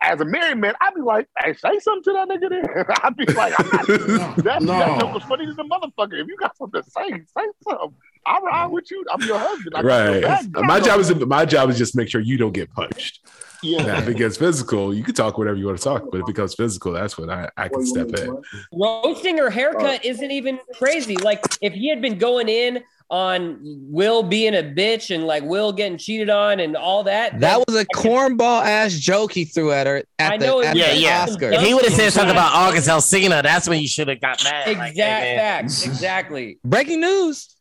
[0.02, 2.86] as a married man, I'd be like, hey, say something to that nigga there.
[3.04, 3.96] I'd be like, I, No,
[4.44, 4.68] that, no.
[4.80, 6.20] that joke was funny as a motherfucker.
[6.22, 7.96] If you got something to say, say something.
[8.26, 9.04] I ride with you.
[9.12, 9.76] I'm your husband.
[9.76, 10.66] I got your right.
[10.66, 13.20] My job is to, my job is just make sure you don't get punched.
[13.62, 13.84] yeah.
[13.86, 16.22] Now, if it gets physical, you can talk whatever you want to talk, but if
[16.24, 18.42] it becomes physical, that's when I, I can step in.
[18.74, 20.08] roasting her haircut oh.
[20.10, 21.16] isn't even crazy.
[21.18, 25.72] Like if he had been going in on Will being a bitch and like Will
[25.72, 29.86] getting cheated on and all that, That was a cornball ass joke he threw at
[29.86, 31.26] her at I the, know it at was the Yeah, yeah.
[31.28, 31.54] Oscars.
[31.54, 34.44] If he would have said something about August Alsina, that's when you should have got
[34.44, 34.68] mad.
[34.68, 35.86] Like, exact hey, facts.
[35.86, 36.58] Exactly.
[36.64, 37.53] Breaking news.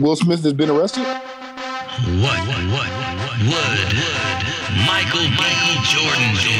[0.00, 1.02] Will Smith has been arrested.
[1.02, 1.18] What,
[2.48, 2.88] what, what,
[3.44, 3.90] would
[4.86, 5.44] Michael B.
[5.84, 6.50] Jordan do?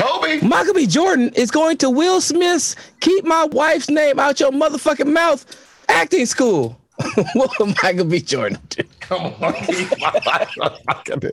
[0.00, 0.46] Kobe.
[0.46, 0.86] Michael B.
[0.86, 5.44] Jordan is going to Will Smith's "Keep My Wife's Name Out Your Motherfucking Mouth"
[5.88, 6.78] acting school.
[7.34, 8.20] what will Michael B.
[8.20, 8.84] Jordan do?
[9.00, 11.32] Come on, keep my life on fucking-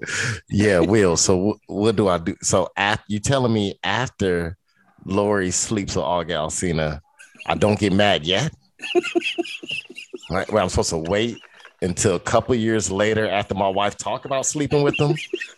[0.50, 1.16] yeah, Will.
[1.16, 2.36] So what do I do?
[2.42, 4.58] So after you telling me after
[5.06, 7.02] Lori sleeps with August Alsina,
[7.50, 8.54] I don't get mad yet?
[10.30, 10.50] right?
[10.52, 11.40] Well, I'm supposed to wait
[11.82, 15.16] until a couple years later after my wife talk about sleeping with them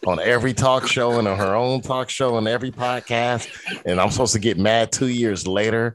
[0.08, 3.50] on every talk show and on her own talk show and every podcast,
[3.86, 5.94] and I'm supposed to get mad two years later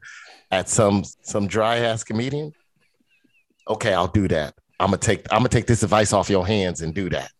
[0.51, 2.53] at some some dry ass comedian.
[3.67, 4.53] Okay, I'll do that.
[4.79, 7.31] I'm gonna take I'm gonna take this advice off your hands and do that.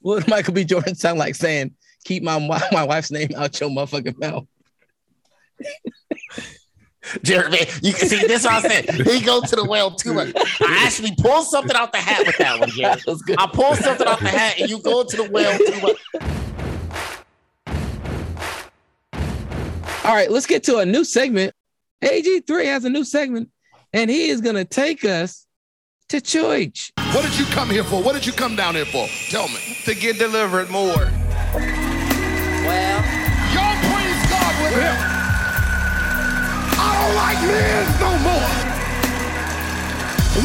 [0.00, 0.64] What would Michael B.
[0.64, 2.38] Jordan sound like saying, "Keep my
[2.72, 4.46] my wife's name out your motherfucking mouth"?
[7.22, 8.44] Jared, man, you can see this.
[8.44, 10.32] What I said he go to the well too much.
[10.36, 12.98] I actually pulled something out the hat with that one, Jared.
[12.98, 13.36] That was good.
[13.38, 15.96] I pulled something out the hat, and you go to the well too much.
[20.04, 21.52] All right, let's get to a new segment.
[22.02, 23.50] AG3 has a new segment,
[23.92, 25.46] and he is gonna take us
[26.08, 26.92] to church.
[27.12, 28.02] What did you come here for?
[28.02, 29.08] What did you come down here for?
[29.30, 29.58] Tell me.
[29.84, 31.10] to get delivered more.
[32.66, 33.15] Y'all
[37.26, 38.50] like men no more.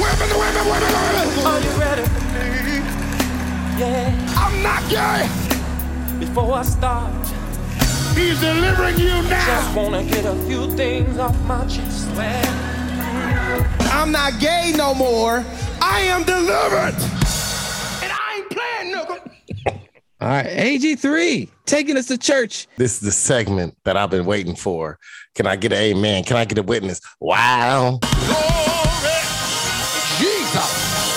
[0.01, 1.45] Women, women, women, women.
[1.45, 2.23] Are you ready for
[2.65, 2.77] me?
[3.77, 4.35] Yeah.
[4.43, 5.29] I'm not gay.
[6.19, 7.13] Before I start,
[8.15, 9.45] He's delivering you now.
[9.45, 12.07] just wanna get a few things off my chest.
[12.15, 12.49] Well,
[13.97, 15.45] I'm not gay no more.
[15.81, 16.95] I am delivered.
[18.03, 19.20] And I ain't playing, nigga.
[20.21, 22.67] All right, AG3 taking us to church.
[22.77, 24.99] This is the segment that I've been waiting for.
[25.33, 26.25] Can I get an amen?
[26.25, 27.01] Can I get a witness?
[27.19, 27.99] Wow.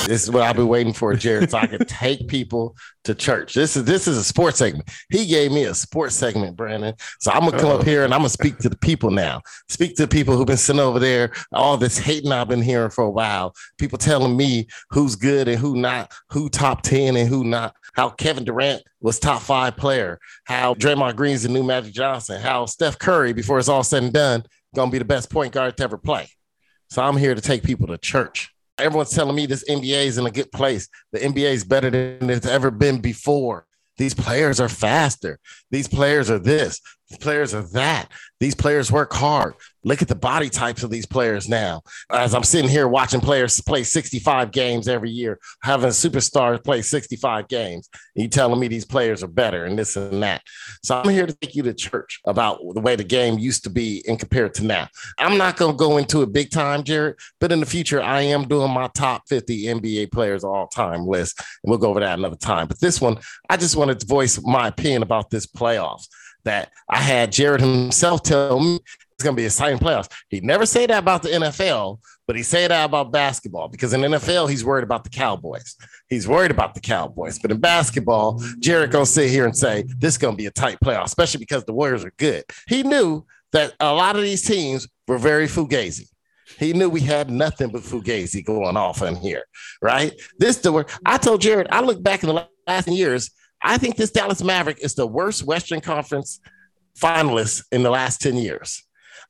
[0.07, 3.55] This is what I've been waiting for, Jared, so I can take people to church.
[3.55, 4.90] This is this is a sports segment.
[5.09, 6.95] He gave me a sports segment, Brandon.
[7.21, 9.40] So I'm gonna come up here and I'm gonna speak to the people now.
[9.71, 11.33] Speak to the people who've been sitting over there.
[11.53, 13.55] All this hating I've been hearing for a while.
[13.79, 17.75] People telling me who's good and who not, who top 10 and who not.
[17.95, 20.19] How Kevin Durant was top five player.
[20.45, 22.43] How Draymond Green's the new Magic Johnson.
[22.43, 25.79] How Steph Curry, before it's all said and done, gonna be the best point guard
[25.79, 26.29] to ever play.
[26.90, 28.54] So I'm here to take people to church.
[28.78, 30.88] Everyone's telling me this NBA is in a good place.
[31.12, 33.66] The NBA is better than it's ever been before.
[33.96, 35.38] These players are faster.
[35.70, 36.80] These players are this.
[37.08, 38.10] These players are that.
[38.40, 39.54] These players work hard.
[39.85, 41.83] Look at the body types of these players now.
[42.11, 47.49] As I'm sitting here watching players play 65 games every year, having superstars play 65
[47.49, 50.42] games, you telling me these players are better and this and that.
[50.83, 53.70] So I'm here to take you to church about the way the game used to
[53.70, 54.88] be and compared to now.
[55.18, 58.23] I'm not going to go into it big time, Jared, but in the future, I
[58.23, 62.18] am doing my top 50 NBA players all time list, and we'll go over that
[62.18, 62.68] another time.
[62.68, 63.18] But this one,
[63.51, 66.09] I just wanted to voice my opinion about this playoffs
[66.44, 68.81] that I had Jared himself tell me
[69.14, 70.11] it's going to be exciting playoffs.
[70.29, 74.00] He never say that about the NFL, but he say that about basketball because in
[74.00, 75.77] NFL he's worried about the Cowboys.
[76.09, 80.14] He's worried about the Cowboys, but in basketball, Jared gonna sit here and say this
[80.14, 82.44] is going to be a tight playoff, especially because the Warriors are good.
[82.66, 86.09] He knew that a lot of these teams were very fugazi.
[86.59, 89.44] He knew we had nothing but fugazi going off in here,
[89.81, 90.12] right?
[90.38, 91.68] This the I told Jared.
[91.70, 93.31] I look back in the last years.
[93.62, 96.40] I think this Dallas Maverick is the worst Western Conference
[96.98, 98.83] finalist in the last 10 years.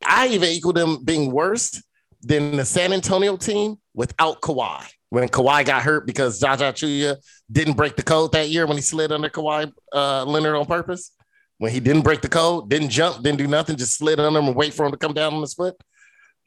[0.06, 1.82] I even equal them being worse
[2.22, 4.86] than the San Antonio team without Kawhi.
[5.10, 7.16] When Kawhi got hurt because Zaza Pachulia
[7.50, 11.12] didn't break the code that year when he slid under Kawhi uh, Leonard on purpose.
[11.58, 14.48] When he didn't break the code, didn't jump, didn't do nothing, just slid under him
[14.48, 15.76] and wait for him to come down on his foot.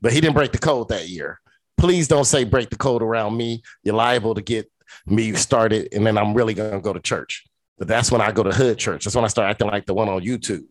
[0.02, 1.40] But he didn't break the code that year.
[1.78, 3.62] Please don't say break the code around me.
[3.84, 4.70] You're liable to get
[5.06, 7.46] me started, and then I'm really gonna go to church.
[7.78, 9.06] But that's when I go to hood church.
[9.06, 10.66] That's when I start acting like the one on YouTube.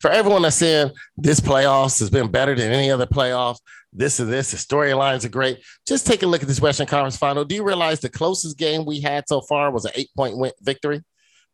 [0.00, 3.58] For everyone that's saying this playoffs has been better than any other playoffs,
[3.92, 5.60] this and this, the storylines are great.
[5.86, 7.44] Just take a look at this Western Conference final.
[7.44, 10.52] Do you realize the closest game we had so far was an eight point win-
[10.60, 11.02] victory?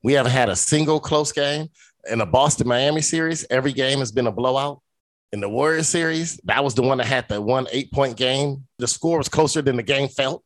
[0.02, 1.68] We haven't had a single close game
[2.10, 3.46] in the Boston Miami series.
[3.48, 4.82] Every game has been a blowout.
[5.32, 8.66] In the Warriors series, that was the one that had the one eight point game.
[8.78, 10.44] The score was closer than the game felt.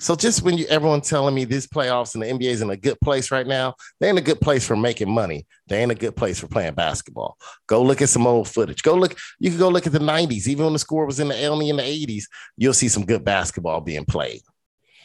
[0.00, 2.76] So just when you everyone telling me these playoffs and the NBA is in a
[2.76, 5.46] good place right now, they ain't a good place for making money.
[5.68, 7.36] They ain't a good place for playing basketball.
[7.66, 8.82] Go look at some old footage.
[8.82, 9.14] Go look.
[9.38, 10.48] You can go look at the '90s.
[10.48, 12.24] Even when the score was in the only in the '80s,
[12.56, 14.40] you'll see some good basketball being played.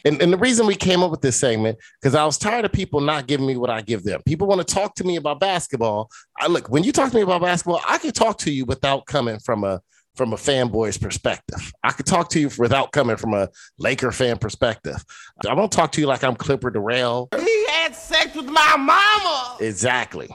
[0.06, 2.72] And, and the reason we came up with this segment because I was tired of
[2.72, 4.22] people not giving me what I give them.
[4.24, 6.08] People want to talk to me about basketball.
[6.38, 9.04] I look when you talk to me about basketball, I can talk to you without
[9.04, 9.82] coming from a
[10.16, 11.72] from a fanboy's perspective.
[11.82, 13.48] I could talk to you without coming from a
[13.78, 15.04] Laker fan perspective.
[15.46, 17.28] I won't talk to you like I'm Clipper Darrell.
[17.38, 19.56] He had sex with my mama.
[19.60, 20.28] Exactly.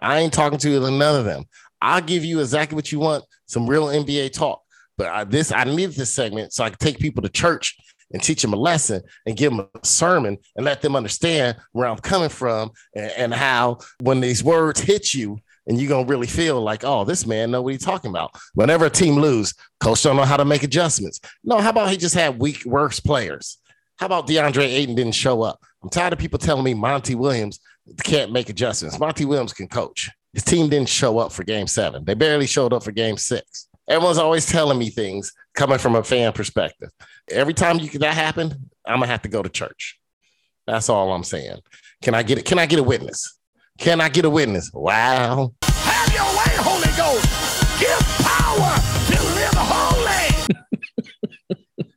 [0.00, 1.44] I ain't talking to you like none of them.
[1.80, 4.62] I'll give you exactly what you want, some real NBA talk.
[4.96, 7.76] But I, this, I need this segment so I can take people to church
[8.12, 11.86] and teach them a lesson and give them a sermon and let them understand where
[11.86, 16.26] I'm coming from and, and how when these words hit you, and you're gonna really
[16.26, 18.34] feel like, oh, this man know what he's talking about.
[18.54, 21.20] Whenever a team lose, coach don't know how to make adjustments.
[21.44, 23.58] No, how about he just had weak, worse players?
[23.98, 25.62] How about DeAndre Ayton didn't show up?
[25.82, 27.60] I'm tired of people telling me Monty Williams
[28.02, 28.98] can't make adjustments.
[28.98, 30.10] Monty Williams can coach.
[30.32, 32.04] His team didn't show up for game seven.
[32.04, 33.68] They barely showed up for game six.
[33.88, 36.90] Everyone's always telling me things coming from a fan perspective.
[37.30, 39.98] Every time you that happen, I'm gonna have to go to church.
[40.66, 41.60] That's all I'm saying.
[42.02, 42.44] Can I get it?
[42.44, 43.37] Can I get a witness?
[43.78, 44.70] Can I get a witness?
[44.72, 45.52] Wow.
[45.62, 47.80] Have your way, Holy Ghost.
[47.80, 48.74] Give power
[49.06, 50.56] to live holy.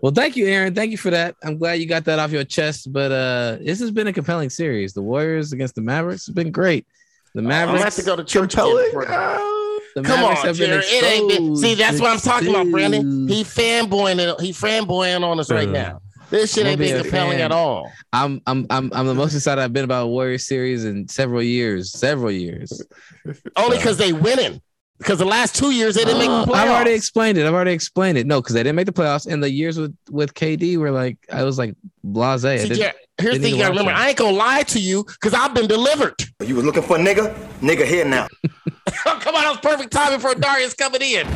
[0.00, 0.76] Well, thank you, Aaron.
[0.76, 1.34] Thank you for that.
[1.42, 2.92] I'm glad you got that off your chest.
[2.92, 4.92] But uh this has been a compelling series.
[4.92, 6.86] The Warriors against the Mavericks has been great.
[7.34, 8.54] The Mavericks gonna have to go to church.
[8.54, 9.06] again before-
[9.96, 10.84] the Come Mavericks on, Jerry.
[10.84, 13.26] It ain't been, see, that's what I'm talking about, Brandon.
[13.26, 14.40] He fanboying.
[14.40, 16.00] He fanboying on us right now.
[16.30, 17.90] This shit I'm ain't gonna be been compelling at all.
[18.12, 21.42] I'm I'm I'm I'm the most excited I've been about a Warriors series in several
[21.42, 21.90] years.
[21.92, 22.82] Several years.
[23.56, 24.60] Only because they winning.
[24.98, 26.54] Because the last two years they didn't make the playoffs.
[26.56, 27.46] I've already explained it.
[27.46, 28.26] I've already explained it.
[28.26, 29.26] No, because they didn't make the playoffs.
[29.26, 32.44] And the years with with KD were like I was like blase.
[32.44, 33.92] I See, didn't- yeah, here's the didn't thing you gotta remember.
[33.92, 33.96] it.
[33.96, 36.14] I ain't gonna lie to you because I've been delivered.
[36.44, 37.34] You was looking for a nigga?
[37.60, 38.26] Nigga here now.
[39.04, 41.26] Come on, that was perfect timing for Darius coming in.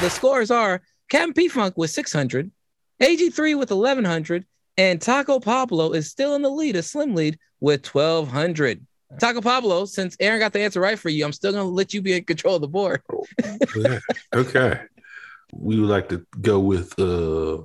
[0.00, 2.50] the scores are Captain P Funk with 600,
[3.00, 4.44] AG3 with 1100,
[4.76, 8.84] and Taco Pablo is still in the lead, a slim lead with 1200.
[9.20, 12.02] Taco Pablo, since Aaron got the answer right for you, I'm still gonna let you
[12.02, 13.02] be in control of the board.
[13.76, 14.00] Yeah.
[14.34, 14.80] Okay.
[15.54, 17.62] We would like to go with uh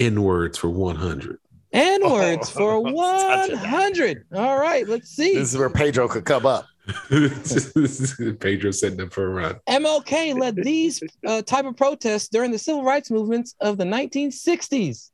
[0.00, 1.38] N words for 100.
[1.72, 4.24] N words for 100.
[4.34, 5.34] All right, let's see.
[5.34, 6.66] This is where Pedro could come up.
[8.40, 9.56] Pedro setting up for a run.
[9.68, 15.10] MLK led these uh, type of protests during the civil rights movements of the 1960s.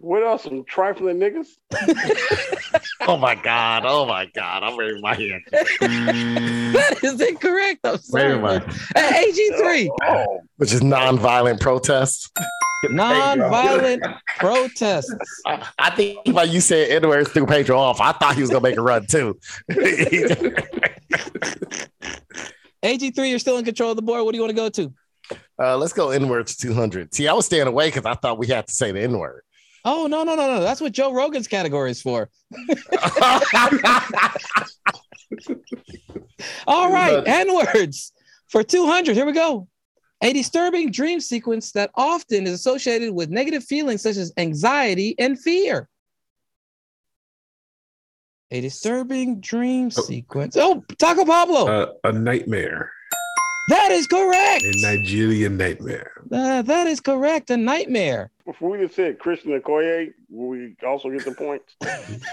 [0.00, 0.44] What else?
[0.44, 1.48] Some trifling niggas?
[3.06, 3.84] Oh my god!
[3.86, 4.62] Oh my god!
[4.62, 5.42] I'm ready my hand.
[5.50, 7.80] that is incorrect.
[7.82, 8.32] I'm Wait sorry.
[8.34, 8.62] a minute.
[8.94, 9.88] Uh, AG3.
[10.02, 10.40] oh.
[10.58, 12.30] Which is non-violent protests.
[12.90, 14.04] Non-violent
[14.38, 15.14] protests.
[15.46, 18.50] I, I think while you said N words threw Pedro off, I thought he was
[18.50, 19.38] gonna make a run too.
[22.82, 24.24] AG3, you're still in control of the board.
[24.24, 24.92] What do you want to go to?
[25.58, 27.14] Uh, let's go N words 200.
[27.14, 29.42] See, I was staying away because I thought we had to say the N word.
[29.84, 30.60] Oh, no, no, no, no.
[30.60, 32.28] That's what Joe Rogan's category is for.
[36.66, 38.12] All right, N words
[38.48, 39.14] for 200.
[39.14, 39.68] Here we go.
[40.22, 45.38] A disturbing dream sequence that often is associated with negative feelings such as anxiety and
[45.40, 45.88] fear.
[48.50, 50.56] A disturbing dream sequence.
[50.58, 51.66] Oh, Taco Pablo.
[51.68, 52.90] Uh, a nightmare.
[53.68, 54.62] that is correct.
[54.64, 56.12] A Nigerian nightmare.
[56.32, 57.50] Uh, that is correct.
[57.50, 58.30] A nightmare.
[58.46, 61.74] Before we just said Christian Okoye, will we also get the points?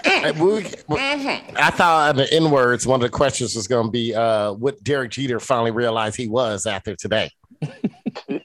[0.04, 3.90] Hey, we- I thought on the N words, one of the questions was going to
[3.90, 7.30] be uh, what Derek Jeter finally realized he was after today.
[7.60, 8.40] the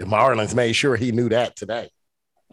[0.00, 1.88] Marlins made sure he knew that today.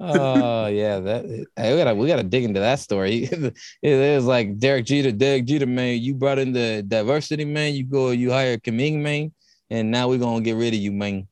[0.01, 1.25] Oh yeah, that
[1.57, 3.27] hey, we gotta we gotta dig into that story.
[3.81, 5.99] it was like Derek Jeter, Derek Jeter, man.
[5.99, 7.73] You brought in the diversity, man.
[7.73, 9.33] You go, you hire Kim Ng, man,
[9.69, 11.27] and now we're gonna get rid of you, man.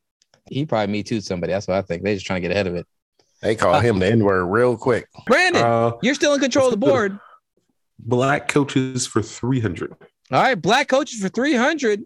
[0.49, 1.53] He probably me too somebody.
[1.53, 2.03] That's what I think.
[2.03, 2.85] They're just trying to get ahead of it.
[3.41, 5.07] They call him the N word real quick.
[5.25, 7.19] Brandon, Uh, you're still in control of the board.
[7.99, 9.91] Black coaches for 300.
[10.31, 12.03] All right, black coaches for three hundred.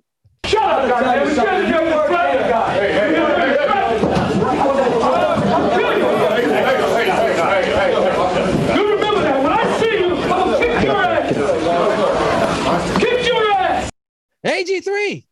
[14.44, 15.26] AG three.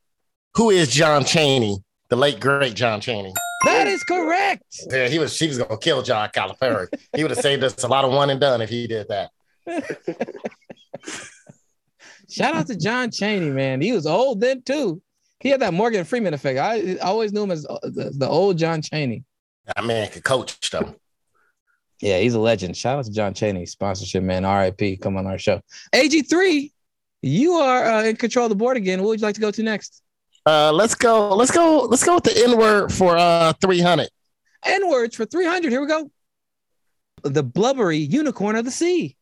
[0.55, 3.33] Who is John Cheney, the late great John Cheney?
[3.65, 4.63] That is correct.
[4.89, 5.37] Yeah, he was.
[5.37, 6.87] He was gonna kill John Calipari.
[7.15, 9.31] he would have saved us a lot of one and done if he did that.
[12.29, 13.81] Shout out to John Cheney, man.
[13.81, 15.01] He was old then too.
[15.39, 16.59] He had that Morgan Freeman effect.
[16.59, 19.23] I always knew him as uh, the, the old John Cheney.
[19.65, 20.95] That man could coach them.
[22.01, 22.77] Yeah, he's a legend.
[22.77, 24.45] Shout out to John Cheney, sponsorship man.
[24.45, 25.61] RIP, come on our show.
[25.93, 26.71] AG3,
[27.21, 29.01] you are uh, in control of the board again.
[29.01, 30.01] What would you like to go to next?
[30.49, 31.29] Uh, let's go.
[31.35, 31.81] Let's go.
[31.81, 34.09] Let's go with the N word for uh three hundred.
[34.65, 35.71] N words for 300.
[35.71, 36.09] Here we go.
[37.21, 39.15] The blubbery unicorn of the sea.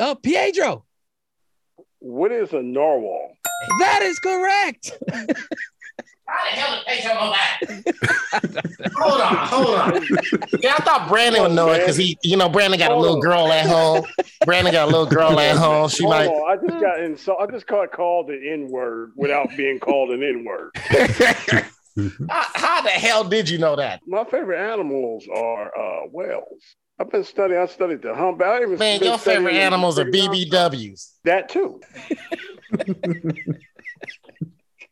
[0.00, 0.84] Oh, Pietro.
[2.00, 3.36] What is a narwhal?
[3.78, 4.92] That is correct.
[6.28, 7.58] How the hell did Pedro know that?
[8.96, 10.60] hold on, hold on.
[10.60, 13.20] Yeah, I thought Brandon would know it because he, you know, Brandon got a little
[13.20, 14.04] girl at home.
[14.44, 15.88] Brandon got a little girl at home.
[15.88, 16.26] She Hold might.
[16.28, 19.78] on, I just got in, so I just got called the N word without being
[19.78, 20.70] called an N word.
[22.30, 24.02] How, how the hell did you know that?
[24.06, 26.62] My favorite animals are uh, whales.
[27.00, 27.60] I've been studying.
[27.60, 28.46] I studied the humpback.
[28.46, 30.04] I even Man, been your favorite animals are.
[30.04, 31.14] BBWs.
[31.24, 31.80] That too.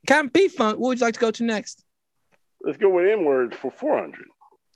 [0.06, 1.82] Captain P Funk, what would you like to go to next?
[2.62, 4.26] Let's go with N words for four hundred.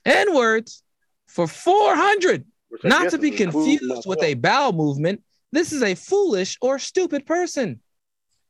[0.04, 0.82] N words
[1.30, 2.44] for 400.
[2.84, 5.22] I Not to be confused with a bowel movement.
[5.52, 7.80] This is a foolish or stupid person.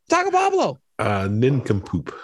[0.08, 0.78] Taco Pablo.
[0.98, 2.14] Uh, nincompoop.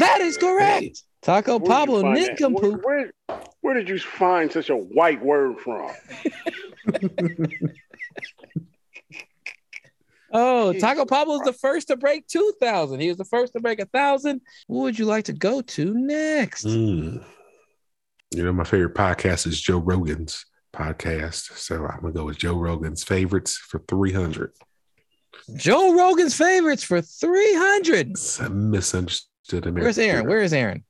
[0.00, 1.02] That is correct.
[1.22, 2.84] Taco Where'd Pablo nincompoop.
[2.84, 5.90] Where, where, where did you find such a white word from?
[10.32, 13.00] Oh, Taco Pablo is the first to break 2,000.
[13.00, 14.40] He was the first to break a 1,000.
[14.66, 16.64] What would you like to go to next?
[16.66, 17.24] Mm.
[18.34, 21.56] You know, my favorite podcast is Joe Rogan's podcast.
[21.56, 24.52] So I'm going to go with Joe Rogan's favorites for 300.
[25.56, 28.10] Joe Rogan's favorites for 300.
[28.10, 29.82] It's a misunderstood American.
[29.82, 30.26] Where's Aaron?
[30.28, 30.84] Where is Aaron?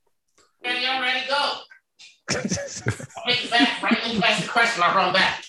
[0.65, 1.35] Ready, I'm ready to go.
[2.35, 3.81] I'll make it back.
[3.81, 5.45] Right when you ask the question, I'll run back.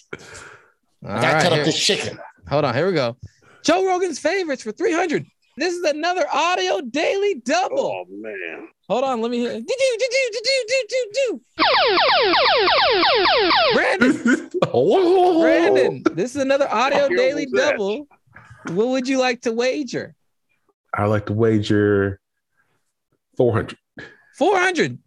[1.04, 2.18] All I gotta right, cut here- up this chicken.
[2.48, 3.16] Hold on, here we go.
[3.62, 5.26] Joe Rogan's favorites for 300.
[5.56, 7.78] This is another audio daily double.
[7.78, 8.68] Oh man.
[8.88, 9.52] Hold on, let me hear.
[9.52, 9.66] Do, do,
[9.98, 11.40] do, do, do, do, do, do.
[13.74, 14.50] Brandon.
[15.40, 17.72] Brandon, this is another audio daily was that.
[17.72, 18.08] double.
[18.68, 20.14] What would you like to wager?
[20.94, 22.20] I like to wager
[23.36, 23.76] 400.
[24.36, 24.98] 400.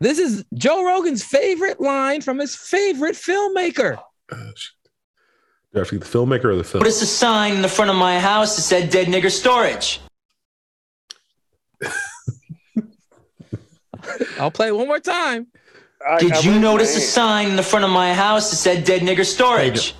[0.00, 3.98] This is Joe Rogan's favorite line from his favorite filmmaker.
[4.32, 4.52] Oh,
[5.72, 6.82] Do I have to get the filmmaker or the film?
[6.82, 10.00] Notice a sign in the front of my house that said dead nigger storage.
[14.38, 15.46] I'll play it one more time.
[16.18, 19.24] Did you notice a sign in the front of my house that said dead nigger
[19.24, 19.94] storage?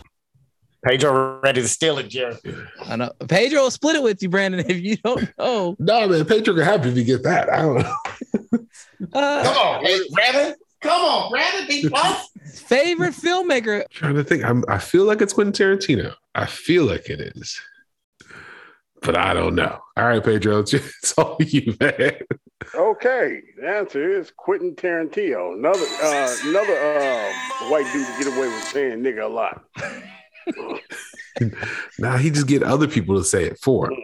[0.84, 2.36] Pedro ready to steal it, Jerry.
[2.84, 3.12] I know.
[3.28, 5.76] Pedro will split it with you, Brandon, if you don't know.
[5.78, 7.48] No, man, Pedro can happy if you get that.
[7.50, 7.94] I don't know.
[9.12, 10.54] Uh, Come on, hey, Brandon.
[10.82, 11.66] Come on, Brandon.
[11.68, 12.28] Be tough.
[12.54, 13.82] favorite filmmaker.
[13.82, 14.44] I'm trying to think.
[14.44, 16.14] I'm, I feel like it's Quentin Tarantino.
[16.34, 17.60] I feel like it is,
[19.00, 19.78] but I don't know.
[19.96, 22.14] All right, Pedro, it's, it's all you, man.
[22.74, 25.54] Okay, the answer is Quentin Tarantino.
[25.54, 27.32] Another uh, another uh,
[27.70, 29.64] white dude to get away with saying nigga a lot.
[31.98, 33.98] Nah, he just get other people to say it for him.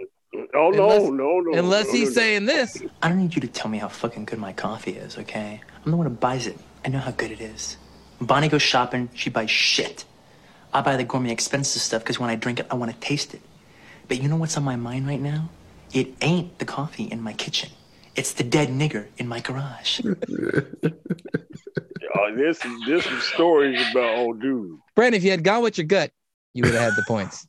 [0.54, 1.58] Oh no, Unless- no, no.
[1.58, 2.14] Unless no, he's no, no.
[2.14, 2.82] saying this.
[3.02, 5.60] I don't need you to tell me how fucking good my coffee is, okay?
[5.84, 6.58] I'm the one who buys it.
[6.84, 7.76] I know how good it is.
[8.18, 10.04] When Bonnie goes shopping, she buys shit.
[10.72, 13.34] I buy the gourmet expensive stuff because when I drink it, I want to taste
[13.34, 13.40] it.
[14.06, 15.50] But you know what's on my mind right now?
[15.92, 17.70] It ain't the coffee in my kitchen.
[18.14, 20.00] It's the dead nigger in my garage.
[22.14, 24.78] Oh, this is this is stories about old dude.
[24.94, 26.10] Brandon, if you had gone with your gut,
[26.54, 27.46] you would have had the points.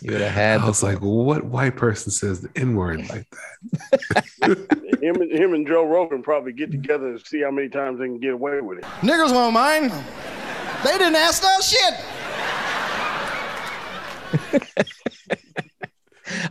[0.00, 3.08] You would have had I the was like, what white person says the N word
[3.08, 4.80] like that?
[5.06, 8.06] Him and him and Joe Rogan probably get together and see how many times they
[8.06, 8.84] can get away with it.
[9.02, 9.92] Niggers won't mind.
[10.82, 11.94] They didn't ask us shit.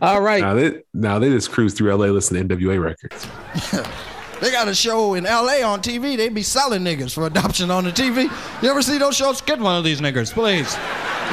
[0.00, 0.40] All right.
[0.40, 3.26] Now they, now they just cruise through LA listening to NWA records.
[4.38, 6.14] They got a show in LA on TV.
[6.14, 8.24] They be selling niggas for adoption on the TV.
[8.62, 9.40] You ever see those shows?
[9.40, 10.76] Get one of these niggas, please.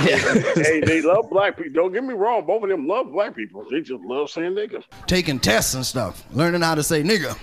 [0.02, 1.74] Hey, they love black people.
[1.74, 2.46] Don't get me wrong.
[2.46, 3.66] Both of them love black people.
[3.70, 4.84] They just love saying nigga.
[5.08, 7.38] Taking tests and stuff, learning how to say nigga.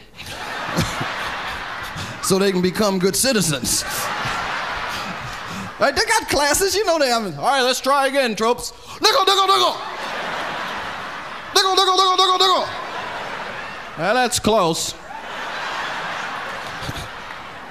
[2.25, 3.85] so they can become good citizens.
[5.81, 7.39] Right, they got classes, you know they have.
[7.39, 8.73] All right, let's try again, tropes.
[9.01, 9.75] Niggle, niggle, niggle.
[11.55, 12.69] Niggle, niggle, niggle, niggle, niggle.
[13.97, 14.93] Well, that's close.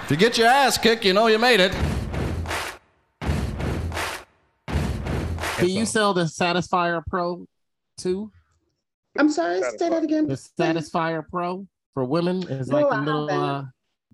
[0.03, 1.75] if you get your ass kicked, you know you made it.
[5.59, 7.45] Can you sell the Satisfyer Pro
[7.97, 8.31] 2?
[9.17, 10.27] I'm sorry, say that again.
[10.27, 13.29] The Satisfyer Pro for women is No, like I a little.
[13.29, 13.63] Uh,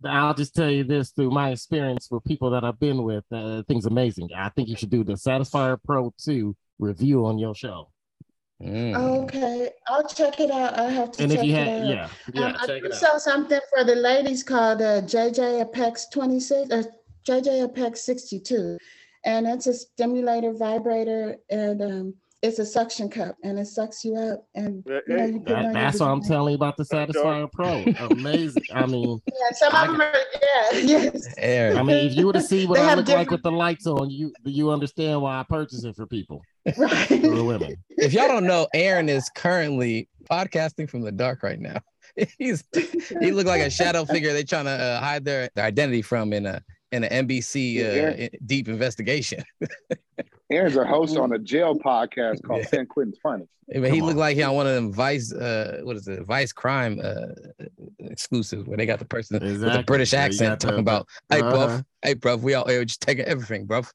[0.06, 3.24] I'll just tell you this through my experience with people that I've been with.
[3.32, 4.30] Uh, things amazing.
[4.36, 7.90] I think you should do the Satisfyer Pro 2 review on your show.
[8.64, 10.80] Okay, I'll check it out.
[10.80, 11.88] I have to And if you it had- out.
[11.90, 12.98] yeah, yeah, um, I check do it out.
[12.98, 16.84] sell something for the ladies called uh, JJ Apex 26 or
[17.28, 18.78] JJ Apex 62,
[19.26, 24.16] and it's a stimulator vibrator, and um, it's a suction cup, and it sucks you
[24.16, 27.84] up, and you know you That- that's what I'm telling you about the Satisfyer Pro.
[28.12, 28.64] Amazing.
[28.74, 30.14] I mean, Yeah, some of them are
[30.74, 30.80] yeah,
[31.40, 31.76] yes.
[31.76, 33.52] I mean, if you were to see what They I have look like with the
[33.52, 36.42] lights on, you you understand why I purchase it for people,
[36.76, 37.76] for women.
[37.90, 41.80] If y'all don't know, Aaron is currently podcasting from the dark right now.
[42.38, 42.64] He's
[43.22, 46.32] he looked like a shadow figure they trying to uh, hide their, their identity from
[46.32, 46.62] in a
[46.96, 48.10] in an NBC uh, Yeah.
[48.12, 49.44] in- deep investigation.
[50.52, 53.46] Aaron's a host on a jail podcast called San Quentin's Funny.
[53.76, 56.24] I mean, he looked like he on one of them Vice, uh, what is it,
[56.24, 57.34] Vice Crime uh,
[58.00, 59.84] exclusives where they got the person with a Exactly.
[59.84, 61.52] British Yeah, you accent got the- talking about, "Hey, Uh-huh.
[61.68, 63.92] bruv, hey, bruv, we all hey, just taking everything, bruv."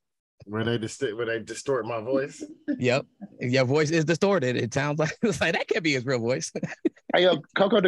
[0.46, 2.42] Where they dist- where they distort my voice.
[2.78, 3.07] Yep,
[3.40, 4.57] your voice is distorted.
[4.57, 6.51] It sounds like it's like that can't be his real voice.
[7.14, 7.80] Hey, yo, Coco,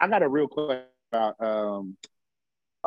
[0.00, 1.40] I got a real question about.
[1.40, 1.96] Um,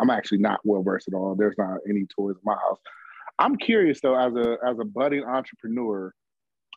[0.01, 1.35] I'm actually not well versed at all.
[1.35, 2.79] There's not any toys in my house.
[3.39, 6.13] I'm curious though, as a as a budding entrepreneur,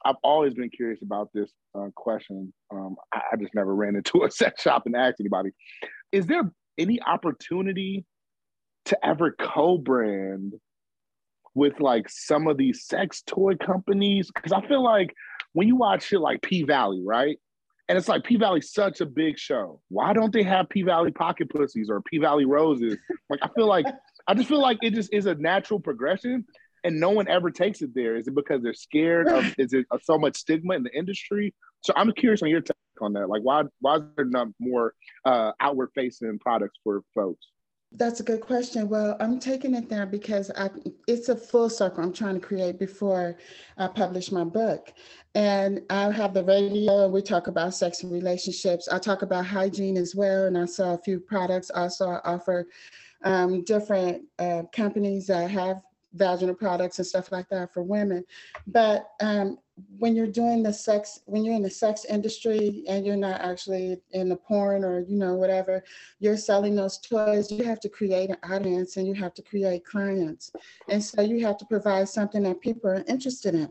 [0.05, 2.53] I've always been curious about this uh, question.
[2.71, 5.51] Um, I, I just never ran into a sex shop and asked anybody.
[6.13, 8.05] Is there any opportunity
[8.87, 10.55] to ever co-brand
[11.55, 14.31] with like some of these sex toy companies?
[14.35, 15.15] Because I feel like
[15.55, 17.39] when you watch shit like P Valley, right?
[17.89, 19.81] And it's like P Valley's such a big show.
[19.89, 22.97] Why don't they have P Valley pocket pussies or P Valley roses?
[23.29, 23.87] Like I feel like
[24.27, 26.47] I just feel like it just is a natural progression,
[26.83, 28.17] and no one ever takes it there.
[28.17, 29.45] Is it because they're scared of?
[29.59, 31.55] Is it so much stigma in the industry?
[31.83, 33.29] So I'm curious on your take on that.
[33.29, 34.95] Like why why is there not more
[35.27, 37.47] uh, outward facing products for folks?
[37.97, 38.89] That's a good question.
[38.89, 40.69] Well, I'm taking it there because I,
[41.07, 43.37] it's a full circle I'm trying to create before
[43.79, 44.93] I publish my book.
[45.37, 48.89] And I have the radio, and we talk about sex and relationships.
[48.89, 51.71] I talk about hygiene as well, and I sell a few products.
[51.71, 52.67] Also, I offer
[53.23, 55.81] um, different uh, companies that have
[56.15, 58.25] vaginal products and stuff like that for women.
[58.67, 59.59] But um,
[59.99, 64.01] when you're doing the sex, when you're in the sex industry and you're not actually
[64.13, 65.83] in the porn or you know whatever,
[66.21, 67.51] you're selling those toys.
[67.51, 70.53] You have to create an audience and you have to create clients,
[70.89, 73.71] and so you have to provide something that people are interested in.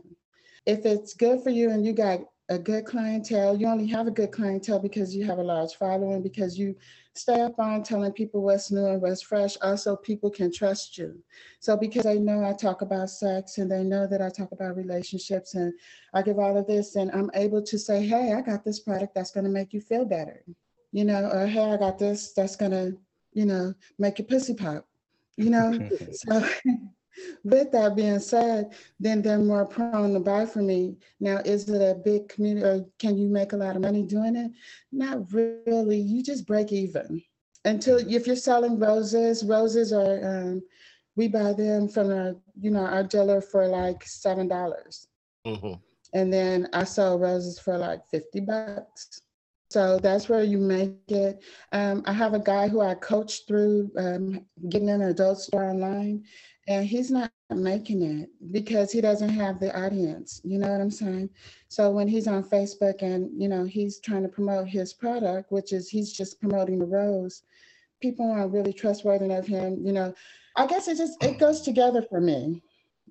[0.66, 4.10] If it's good for you and you got a good clientele, you only have a
[4.10, 6.76] good clientele because you have a large following because you
[7.16, 9.56] stay up on telling people what's new and what's fresh.
[9.62, 11.22] Also, people can trust you.
[11.60, 14.76] So, because they know I talk about sex and they know that I talk about
[14.76, 15.72] relationships and
[16.12, 19.14] I give all of this, and I'm able to say, hey, I got this product
[19.14, 20.44] that's going to make you feel better,
[20.92, 22.96] you know, or hey, I got this that's going to,
[23.32, 24.86] you know, make your pussy pop,
[25.36, 25.78] you know.
[26.12, 26.48] so,
[27.44, 30.96] with that being said, then they're more prone to buy from me.
[31.20, 34.36] Now, is it a big community or can you make a lot of money doing
[34.36, 34.50] it?
[34.92, 35.98] Not really.
[35.98, 37.22] You just break even.
[37.64, 40.62] Until if you're selling roses, roses are um,
[41.16, 45.06] we buy them from our, you know, our dealer for like seven dollars.
[45.46, 45.80] Mhm.
[46.12, 49.20] And then I sell roses for like 50 bucks.
[49.70, 51.42] So that's where you make it.
[51.72, 56.24] Um, I have a guy who I coach through um, getting an adult store online,
[56.66, 60.40] and he's not making it because he doesn't have the audience.
[60.44, 61.30] You know what I'm saying?
[61.68, 65.72] So when he's on Facebook and you know he's trying to promote his product, which
[65.72, 67.42] is he's just promoting the rose,
[68.00, 69.78] people aren't really trustworthy of him.
[69.84, 70.14] You know,
[70.56, 72.62] I guess it just it goes together for me.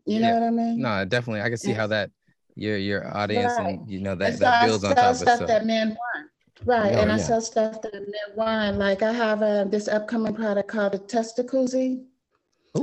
[0.05, 0.81] You know what I mean?
[0.81, 1.41] No, definitely.
[1.41, 2.11] I can see how that
[2.55, 3.79] your your audience Right.
[3.79, 5.47] and you know that so that builds on top of stuff itself.
[5.47, 6.29] that men want.
[6.65, 8.77] Right, Oh, and I sell stuff that men want.
[8.77, 12.05] Like I have uh, this upcoming product called the Testacuzzi,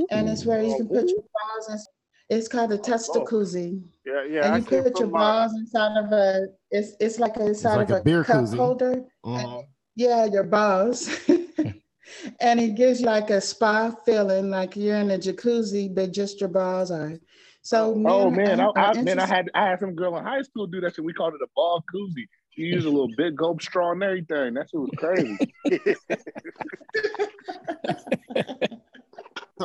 [0.09, 1.69] and it's where you can put your balls.
[1.69, 4.53] In, it's called the Testacuzzi, Yeah, yeah.
[4.53, 6.47] I and you came put your from my, balls inside of a.
[6.69, 8.57] It's it's like a inside like of a a, beer cup koozie.
[8.57, 9.03] holder.
[9.25, 9.65] Mhm.
[9.95, 11.09] Yeah, your balls.
[12.39, 16.39] and it gives you like a spa feeling, like you're in a jacuzzi, but just
[16.39, 17.19] your balls are.
[17.63, 20.17] So men Oh are- man, I, are I man, I had I had some girl
[20.17, 21.03] in high school do that shit.
[21.03, 22.27] We called it a ball koozie.
[22.51, 24.53] She used a little big gulp straw and everything.
[24.53, 25.37] That shit was crazy.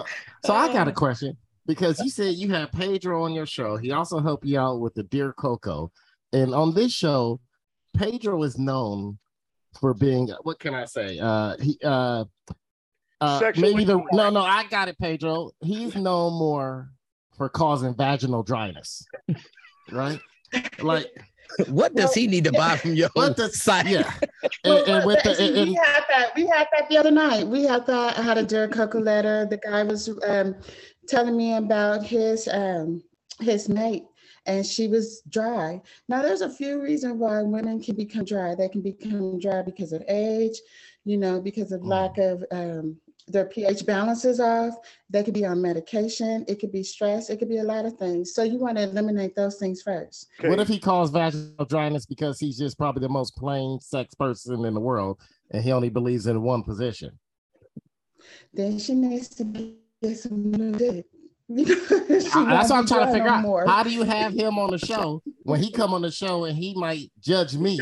[0.44, 1.36] So I got a question
[1.66, 3.76] because you said you had Pedro on your show.
[3.76, 5.90] He also helped you out with the Dear Coco.
[6.32, 7.40] And on this show,
[7.96, 9.18] Pedro is known
[9.80, 11.18] for being what can I say?
[11.18, 12.24] Uh he uh
[13.20, 15.50] uh maybe the no no I got it, Pedro.
[15.60, 16.90] He's known more
[17.36, 19.04] for causing vaginal dryness.
[19.90, 20.20] Right?
[20.80, 21.06] Like
[21.68, 23.86] what does he need to buy from your what the site?
[23.86, 24.12] Yeah.
[24.64, 26.32] Well, And, and with the see, and- we had that.
[26.36, 27.46] We had that the other night.
[27.46, 28.18] We had that.
[28.18, 29.46] I had a Dear Coco letter.
[29.46, 30.56] The guy was um,
[31.08, 33.02] telling me about his um,
[33.40, 34.04] his mate,
[34.46, 35.80] and she was dry.
[36.08, 38.54] Now, there's a few reasons why women can become dry.
[38.54, 40.60] They can become dry because of age,
[41.04, 42.96] you know, because of lack of um,
[43.28, 44.74] their pH balance is off.
[45.10, 46.44] They could be on medication.
[46.48, 47.28] It could be stress.
[47.30, 48.34] It could be a lot of things.
[48.34, 50.28] So you want to eliminate those things first.
[50.42, 54.64] What if he calls vaginal dryness because he's just probably the most plain sex person
[54.64, 55.18] in the world
[55.50, 57.18] and he only believes in one position?
[58.54, 59.44] Then she needs to
[60.02, 61.06] get some new dick.
[61.48, 61.74] You know,
[62.20, 63.42] she I- That's what I'm trying to figure out.
[63.42, 63.64] more.
[63.66, 66.56] How do you have him on the show when he come on the show and
[66.58, 67.78] he might judge me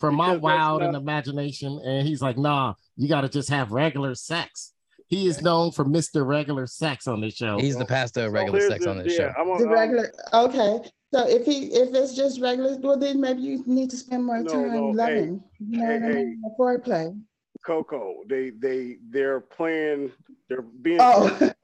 [0.00, 3.50] for my because that's wild and imagination and he's like, nah, you got to just
[3.50, 4.72] have regular sex.
[5.08, 6.26] He is known for Mr.
[6.26, 7.58] Regular Sex on this show.
[7.58, 9.40] He's the pastor of regular here's sex the- on this yeah, show.
[9.40, 10.88] I'm The a, I'm, regular, okay.
[11.12, 14.40] So if he if it's just regular, well then maybe you need to spend more
[14.42, 15.42] No, time no, loving.
[15.60, 16.40] you know hey, what I mean?
[16.42, 17.20] The foreplay.
[17.64, 18.16] Coco.
[18.28, 20.10] They they they're playing.
[20.48, 20.98] They're being.
[21.00, 21.50] Oh.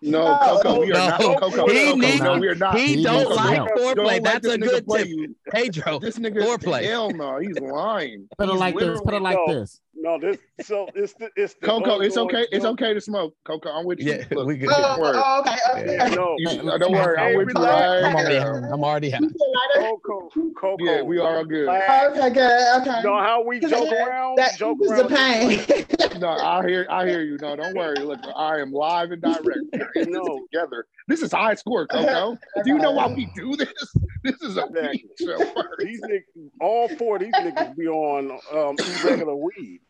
[0.00, 1.20] No, Oh, Coco, we are not.
[1.20, 2.78] no, Coco, he Coco, need- no, we are not.
[2.78, 3.68] he He don't like help.
[3.72, 3.94] foreplay.
[4.14, 5.06] Don't That's this a good tip.
[5.08, 5.36] you.
[5.50, 6.84] Pedro, This nigga, foreplay.
[6.84, 8.26] hell no, he's lying.
[8.38, 9.00] Put it He's like this.
[9.02, 9.80] Put it like no, this.
[9.94, 12.56] No, this so it's the it's the Coco, it's ongoing okay.
[12.56, 13.34] It's okay to smoke.
[13.44, 14.12] Coco, I'm with you.
[14.12, 14.68] Yeah, Look, we good.
[14.70, 15.16] don't Oh, worry.
[15.22, 15.96] oh, okay, okay.
[15.96, 16.08] Yeah.
[16.08, 17.16] No, You- don't worry.
[17.18, 18.02] I'm Hey, with you relax.
[18.02, 18.72] right I'm already, there.
[18.72, 19.18] I'm already high.
[19.20, 19.90] You feel lighter?
[20.04, 20.28] Coco,
[20.58, 20.76] Coco.
[20.84, 21.60] Yeah, we are good.
[21.62, 22.16] relax.
[22.18, 22.80] Okay, good.
[22.82, 22.96] Okay.
[22.98, 24.36] You know how we 'Cause joke that- around?
[24.38, 25.10] That joke was around.
[25.10, 25.86] the pain.
[26.16, 27.36] No, I hear, I hear you.
[27.42, 27.96] No, don't worry.
[27.98, 29.44] Look, I am live and direct.
[29.44, 30.46] We are in this No.
[30.50, 30.86] together.
[31.08, 32.38] This is high score, Coco.
[32.64, 33.68] Do you know why we do this?
[34.22, 35.04] This is a Exactly.
[35.20, 35.38] show.
[35.78, 39.80] These niggas, all four of these niggas be on um, irregular weed.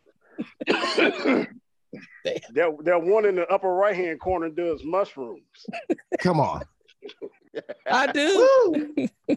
[0.66, 1.46] that
[2.84, 5.66] that one in the upper right hand corner does mushrooms.
[6.20, 6.62] Come on.
[7.90, 9.08] I do.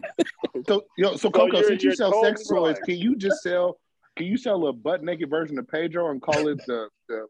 [0.68, 3.78] So, yo, so Coco, you're- since you sell sex toys, can you just sell?
[4.16, 7.26] Can you sell a butt naked version of Pedro and call it the the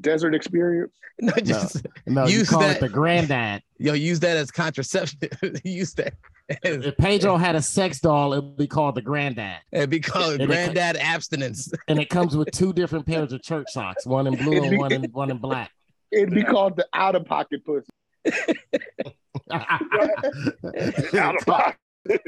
[0.00, 0.92] desert experience.
[1.20, 2.76] No, just No, you use call that.
[2.78, 3.62] it the granddad.
[3.78, 5.18] Yo, use that as contraception.
[5.64, 6.14] use that.
[6.64, 9.58] As, If Pedro had a sex doll, it'd be called the granddad.
[9.70, 11.70] it'd be called And it- granddad abstinence.
[11.86, 14.78] And it comes with two different pairs of church socks, one in blue It'd and
[14.78, 15.70] one in one in black.
[16.10, 17.88] It'd be called the out of pocket pussy.
[19.50, 21.76] Out of pocket.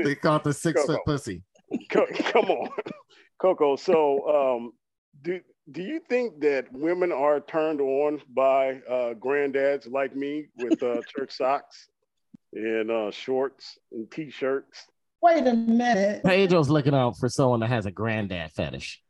[0.04, 1.42] they call it the six foot pussy.
[1.90, 2.68] Co- Come on,
[3.40, 3.76] Coco.
[3.76, 4.72] So, um,
[5.22, 5.40] do
[5.70, 11.00] do you think that women are turned on by uh, granddads like me with uh,
[11.16, 11.88] church socks
[12.52, 14.86] and uh, shorts and t-shirts?
[15.22, 16.22] Wait a minute.
[16.22, 19.00] Pedro's looking out for someone that has a granddad fetish.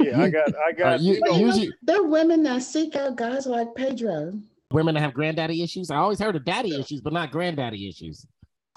[0.00, 1.00] Yeah, I got, I got.
[1.00, 4.32] You- you know, usually There are women that seek out guys like Pedro.
[4.70, 5.90] women that have granddaddy issues.
[5.90, 8.24] I always heard of daddy issues, but not granddaddy issues.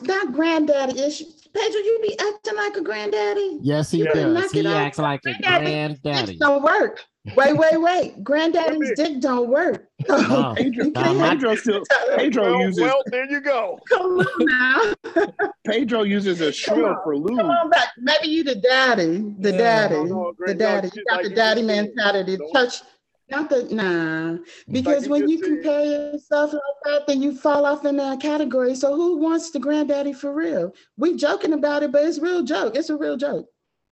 [0.02, 1.48] Not granddaddy issues.
[1.54, 3.60] Pedro, you be acting like a granddaddy.
[3.62, 4.14] Yes, he Yeah.
[4.14, 4.34] does.
[4.34, 4.74] Knock it He off.
[4.76, 6.32] acts like a Granddaddy granddaddy.
[6.34, 7.04] Dick don't work.
[7.36, 8.24] Wait, wait, wait.
[8.24, 9.84] Granddaddy's dick don't work.
[10.10, 11.84] No, Pedro, You Pedro still
[12.16, 13.78] Pedro well, uses well, there you go.
[13.90, 15.34] Come on now.
[15.66, 17.38] Pedro uses a shrill for lube.
[17.38, 17.90] Come on back.
[17.98, 19.26] Maybe you the daddy.
[19.40, 19.96] The Yeah, daddy.
[19.96, 20.90] no, no, the daddy.
[20.96, 22.38] You got like the daddy mentality.
[22.38, 22.82] don't- Touch.
[23.30, 24.38] Not the nah.
[24.72, 25.48] Because you when just you said.
[25.64, 28.74] compare yourself like that, then you fall off in that category.
[28.76, 30.72] So who wants the granddaddy for real?
[30.96, 32.78] We joking about it, but it's real joke.
[32.78, 33.48] It's a real joke.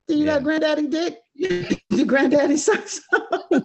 [0.07, 0.36] Do you Yeah.
[0.36, 1.17] got granddaddy dick?
[1.38, 3.01] The granddaddy sucks.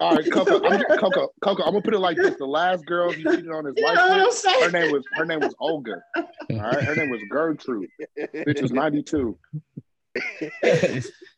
[0.01, 1.63] All right, Coco, I'm, Coco, Coco.
[1.63, 3.89] I'm gonna put it like this: the last girl he cheated on his You know
[3.89, 4.63] wife what I'm saying?
[4.65, 6.03] her name was her name was Olga.
[6.17, 7.89] All right, her name was Gertrude.
[8.19, 9.39] Bitch was 92.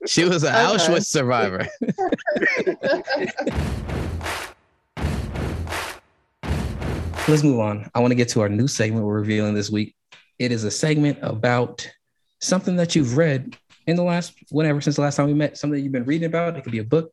[0.06, 0.64] she was an Okay.
[0.64, 1.66] Auschwitz survivor.
[7.28, 7.88] Let's move on.
[7.94, 9.94] I want to get to our new segment we're revealing this week.
[10.38, 11.88] It is a segment about
[12.40, 13.56] something that you've read
[13.86, 15.58] in the last whatever since the last time we met.
[15.58, 16.56] Something that you've been reading about.
[16.56, 17.12] It could be a book.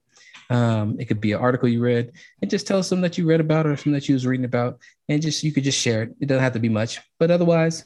[0.49, 2.11] Um, it could be an article you read,
[2.41, 4.45] and just tell us something that you read about or something that you was reading
[4.45, 6.15] about, and just you could just share it.
[6.19, 7.85] It doesn't have to be much, but otherwise,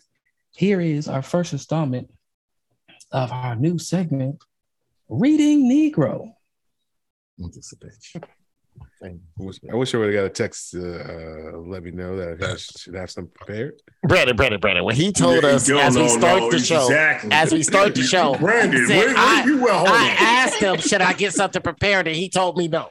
[0.56, 2.10] here is our first installment
[3.12, 4.42] of our new segment,
[5.10, 6.34] Reading Negro.
[7.54, 8.24] Just a bitch.
[9.04, 9.60] I wish,
[9.94, 13.12] I would have got a text to uh, let me know that I should have
[13.12, 13.82] some prepared.
[14.04, 14.86] Brandon, Brandon, Brandon.
[14.86, 17.32] When he told us no, as we no, start no, the show, exactly.
[17.34, 21.02] as we start the show, Brandon, said, wait, wait, I, you I asked him, should
[21.02, 22.08] I get something prepared?
[22.08, 22.88] And he told me no.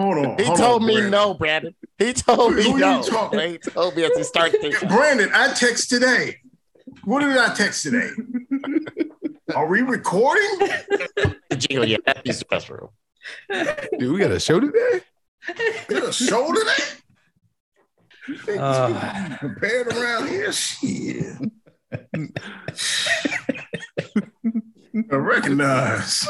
[0.00, 0.38] Hold on.
[0.38, 1.10] He hold told on, me Brandon.
[1.12, 1.74] no, Brandon.
[1.96, 3.02] He told me Who no.
[3.02, 4.88] He told me as we start the show.
[4.88, 6.38] Brandon, I text today.
[7.04, 8.10] What did I text today?
[9.54, 10.68] Are we recording?
[11.56, 12.88] Jingle, yeah, that is the best room.
[13.98, 15.02] Dude, we got a show today.
[15.88, 16.84] We got a show today?
[18.28, 19.28] You think Uh.
[19.42, 20.52] we prepared around here?
[20.52, 21.36] Shit.
[25.10, 26.26] I recognize.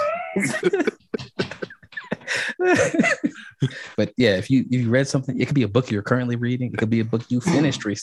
[3.96, 6.36] but yeah, if you if you read something, it could be a book you're currently
[6.36, 6.72] reading.
[6.72, 7.96] It could be a book you finished, re-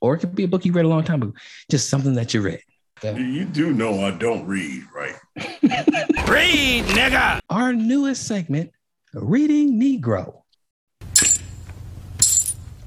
[0.00, 1.32] or it could be a book you read a long time ago.
[1.70, 2.60] Just something that you read.
[3.02, 5.14] You do know I don't read, right?
[5.36, 7.38] Read, nigga.
[7.48, 8.72] Our newest segment,
[9.14, 10.42] Reading Negro.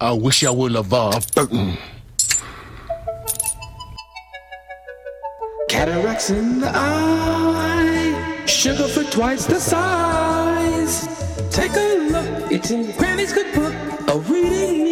[0.02, 1.78] I wish I would have uh, Burton.
[5.70, 11.08] Cataracts in the eye, sugar for twice the size.
[11.52, 13.74] Take a look, it's in Granny's cookbook,
[14.10, 14.91] a reading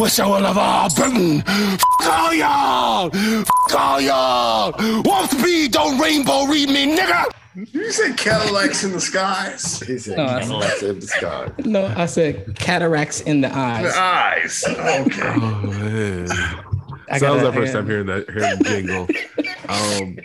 [0.00, 1.42] I wish I would have uh, Burton.
[1.46, 3.10] F all y'all.
[3.14, 3.46] F
[3.76, 5.02] all y'all.
[5.04, 7.26] Warp speed, don't rainbow read me, nigga.
[7.54, 9.78] You said Cadillacs in the skies.
[9.80, 11.50] He said, No, I- Cadillacs in the sky.
[11.66, 13.92] No, I said cataracts in the eyes.
[13.92, 14.64] The eyes.
[14.66, 15.20] Okay.
[15.22, 16.26] Oh man.
[16.28, 19.06] So that was gotta- our first time hearing that hearing the jingle.
[19.70, 20.16] Um,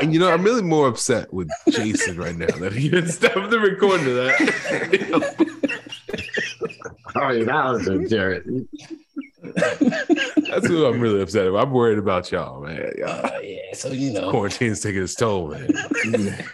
[0.00, 3.50] and you know, I'm really more upset with Jason right now that he didn't stop
[3.50, 5.57] the recording of that.
[7.16, 8.68] Oh, yeah, that was a Jared.
[9.42, 11.68] That's who I'm really upset about.
[11.68, 12.92] I'm worried about y'all, man.
[12.98, 14.30] Y'all, Oh, yeah, so you know.
[14.30, 15.68] quarantine's taking its toll, man.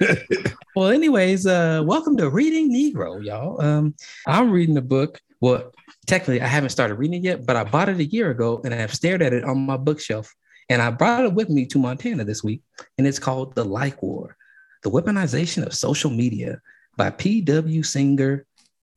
[0.77, 3.63] Well, anyways, uh, welcome to Reading Negro, y'all.
[3.63, 3.95] Um,
[4.27, 5.21] I'm reading the book.
[5.41, 5.71] Well,
[6.09, 8.75] technically, I haven't started reading it yet, but I bought it a year ago and
[8.75, 10.35] I've stared at it on my bookshelf.
[10.69, 12.63] And I brought it with me to Montana this week,
[12.99, 14.37] and it's called The Like War:
[14.83, 16.61] The Weaponization of Social Media
[16.97, 17.83] by P.W.
[17.85, 18.45] Singer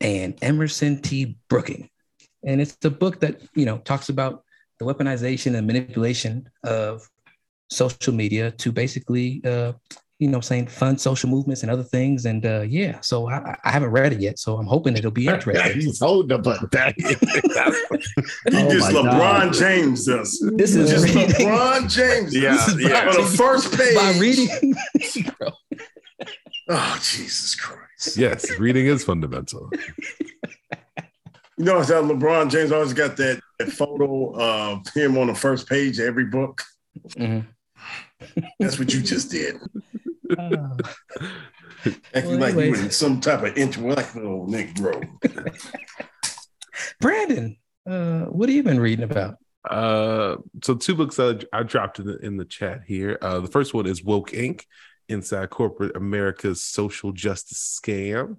[0.02, 1.38] and Emerson T.
[1.50, 1.89] Brooking.
[2.43, 4.43] And it's a book that, you know, talks about
[4.80, 7.08] the weaponization and manipulation of
[7.70, 9.74] social media to basically, uh,
[10.20, 12.26] you know, saying fund social movements and other things.
[12.26, 15.28] And uh, yeah, so I, I haven't read it yet, so I'm hoping it'll be
[15.34, 15.82] interesting.
[15.82, 16.95] He's holding the button back.
[16.98, 17.16] He
[18.54, 19.52] Oh just my God.
[19.52, 20.39] LeBron James us.
[20.56, 22.36] This is just reading- LeBron James.
[22.36, 23.10] Yeah, This is yeah.
[23.10, 23.95] On the first page.
[23.95, 24.76] by reading.
[26.70, 27.86] Oh, Jesus Christ.
[28.16, 29.70] Yes, reading is fundamental.
[31.58, 35.36] You know, it's that LeBron James always got that, that photo of him on the
[35.36, 36.62] first page of every book.
[38.60, 39.56] That's what you just did.
[42.14, 45.08] Act Well, like you were some type of intellectual Negro.
[47.00, 47.58] Brandon,
[47.89, 49.36] uh, what have you been reading about?
[49.68, 53.18] Uh, so two books I, I dropped in the in the chat here.
[53.22, 54.64] Uh, the first one is Woke Inc.
[55.10, 58.38] Inside Corporate America's Social Justice Scam.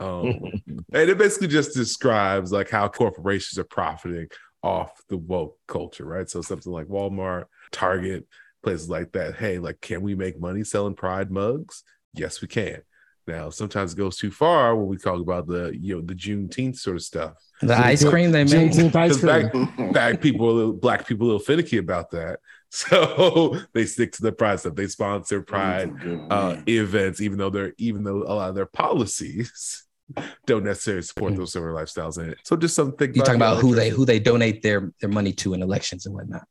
[0.00, 0.40] Um,
[0.92, 4.28] and it basically just describes like how corporations are profiting
[4.62, 6.28] off the woke culture, right?
[6.28, 8.26] So something like Walmart, Target,
[8.62, 9.36] places like that.
[9.36, 11.84] Hey, like, can we make money selling Pride mugs?
[12.14, 12.80] Yes, we can.
[13.26, 16.76] Now, sometimes it goes too far when we talk about the you know the Juneteenth
[16.76, 17.32] sort of stuff.
[17.62, 18.72] The ice cream they made.
[18.72, 19.48] Juneteenth ice cream.
[19.48, 22.40] Black, black people, little- black people, a little finicky about that,
[22.88, 24.74] so they stick to the pride stuff.
[24.74, 25.92] They sponsor pride
[26.28, 29.86] uh, events, even though they're even though a lot of their policies
[30.46, 32.38] don't necessarily support those similar lifestyles in it.
[32.42, 35.54] So just something you're talking about who they who they donate their their money to
[35.54, 36.48] in elections and whatnot.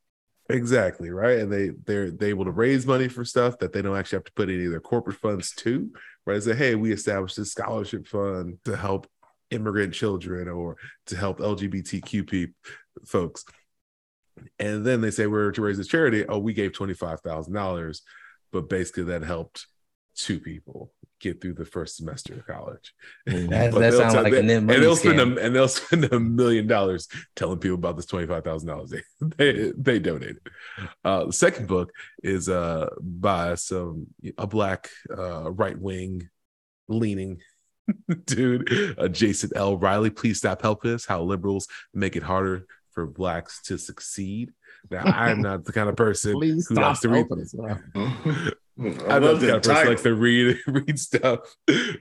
[0.49, 3.97] Exactly right, and they they're they able to raise money for stuff that they don't
[3.97, 5.91] actually have to put any of their corporate funds to.
[6.26, 9.07] Right, say, hey, we established this scholarship fund to help
[9.51, 12.55] immigrant children or to help LGBTQ people,
[13.05, 13.43] folks,
[14.59, 16.25] and then they say we're to raise a charity.
[16.27, 18.01] Oh, we gave twenty five thousand dollars,
[18.51, 19.67] but basically that helped
[20.15, 22.93] two people get through the first semester of college.
[23.25, 25.38] That- But that they'll sound tell- like they- an and they'll spend scam.
[25.38, 28.89] a, and they'll spend a million dollars telling people about this twenty five thousand dollars
[28.91, 29.01] they
[29.38, 30.39] they they donated.
[31.03, 31.91] Uh, the second book
[32.23, 34.07] is uh by some
[34.38, 36.29] a black uh right wing
[36.89, 37.39] leaning
[38.25, 39.77] dude, uh, Jason L.
[39.77, 40.09] Riley.
[40.09, 41.05] Please stop helping us.
[41.05, 44.52] How liberals make it harder for blacks to succeed.
[44.89, 47.26] Now, I'm not the kind of person Please who likes to read.
[47.28, 47.54] helping us.
[47.54, 47.78] Wow.
[48.80, 51.39] I I'm not love the kind that of person who likes to read read stuff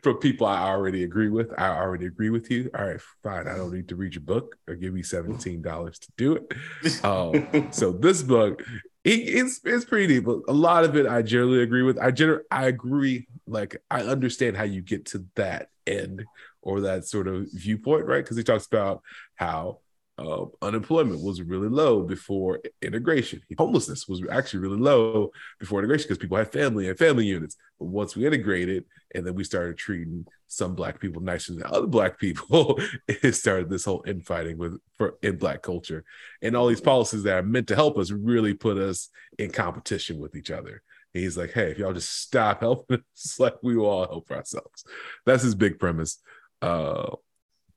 [0.03, 1.53] from people I already agree with.
[1.59, 2.71] I already agree with you.
[2.77, 3.47] All right, fine.
[3.47, 7.05] I don't need to read your book or give me seventeen dollars to do it.
[7.05, 8.63] Um, so this book,
[9.05, 10.25] it, it's it's pretty deep.
[10.25, 11.99] But a lot of it I generally agree with.
[11.99, 13.27] I gener- I agree.
[13.47, 16.25] Like I understand how you get to that end
[16.63, 18.25] or that sort of viewpoint, right?
[18.25, 19.03] Because he talks about
[19.35, 19.81] how
[20.19, 23.41] uh, unemployment was really low before integration.
[23.57, 27.57] Homelessness was actually really low before integration because people had family and family units.
[27.79, 28.85] But once we integrated
[29.15, 33.71] and then we started treating some black people nicer than other black people, it started
[33.71, 36.05] this whole infighting with for in black culture.
[36.43, 39.09] And all these policies that are meant to help us really put us
[39.39, 40.83] in competition with each other.
[41.15, 44.31] And he's like, hey, if y'all just stop helping us, like we will all help
[44.31, 44.85] ourselves.
[45.25, 46.19] That's his big premise.
[46.61, 47.17] Uh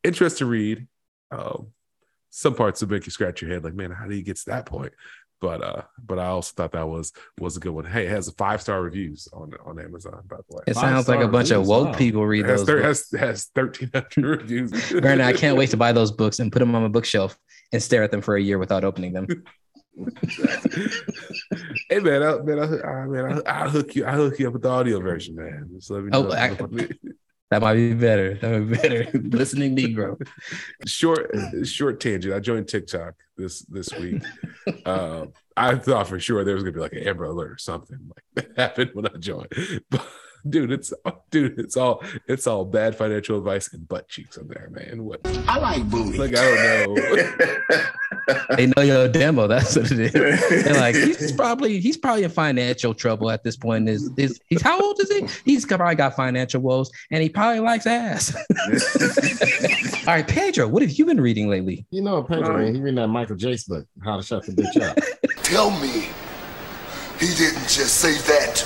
[0.06, 0.88] interesting read.
[1.32, 1.68] Um,
[2.36, 4.46] some parts will make you scratch your head, like, man, how do you get to
[4.48, 4.92] that point?
[5.40, 7.86] But uh, but I also thought that was was a good one.
[7.86, 10.64] Hey, it has five star reviews on on Amazon, by the way.
[10.68, 12.68] It sounds like a bunch of woke people read It has, those.
[12.68, 14.72] thir- has, has 1300 reviews.
[15.02, 17.38] Brandon, I can't wait to buy those books and put them on my bookshelf
[17.72, 19.28] and stare at them for a year without opening them.
[21.90, 24.04] hey man, I, man, I, I, man, I, I'll hook you.
[24.06, 25.70] I will hook you up with the audio version, man.
[25.74, 26.28] Just let me know.
[26.30, 26.50] Oh, I-
[27.52, 28.36] that might be better.
[28.36, 29.12] That might be better.
[29.14, 30.20] Listening Negro.
[30.86, 32.34] short short tangent.
[32.34, 34.24] I joined TikTok this this week.
[34.86, 38.00] um, I thought for sure there was gonna be like an Amber Alert or something
[38.14, 39.52] like that happened when I joined.
[39.90, 40.08] But
[40.50, 40.94] dude, it's
[41.32, 45.04] dude, it's all it's all bad financial advice and butt cheeks on there, man.
[45.04, 46.18] What I like booty.
[46.18, 47.84] like I don't know.
[48.58, 49.48] They know your demo.
[49.48, 50.64] That's what it is.
[50.64, 53.88] They're like, he's probably he's probably in financial trouble at this point.
[53.88, 55.28] Is is he's how old is he?
[55.52, 58.36] He's probably got financial woes, and he probably likes ass.
[60.08, 61.86] All right, Pedro, what have you been reading lately?
[61.92, 64.82] You know, Pedro, man, he reading that Michael Jace book, How to Shut the Bitch
[64.82, 64.98] Up.
[65.44, 66.08] Tell me
[67.20, 68.66] he didn't just say that.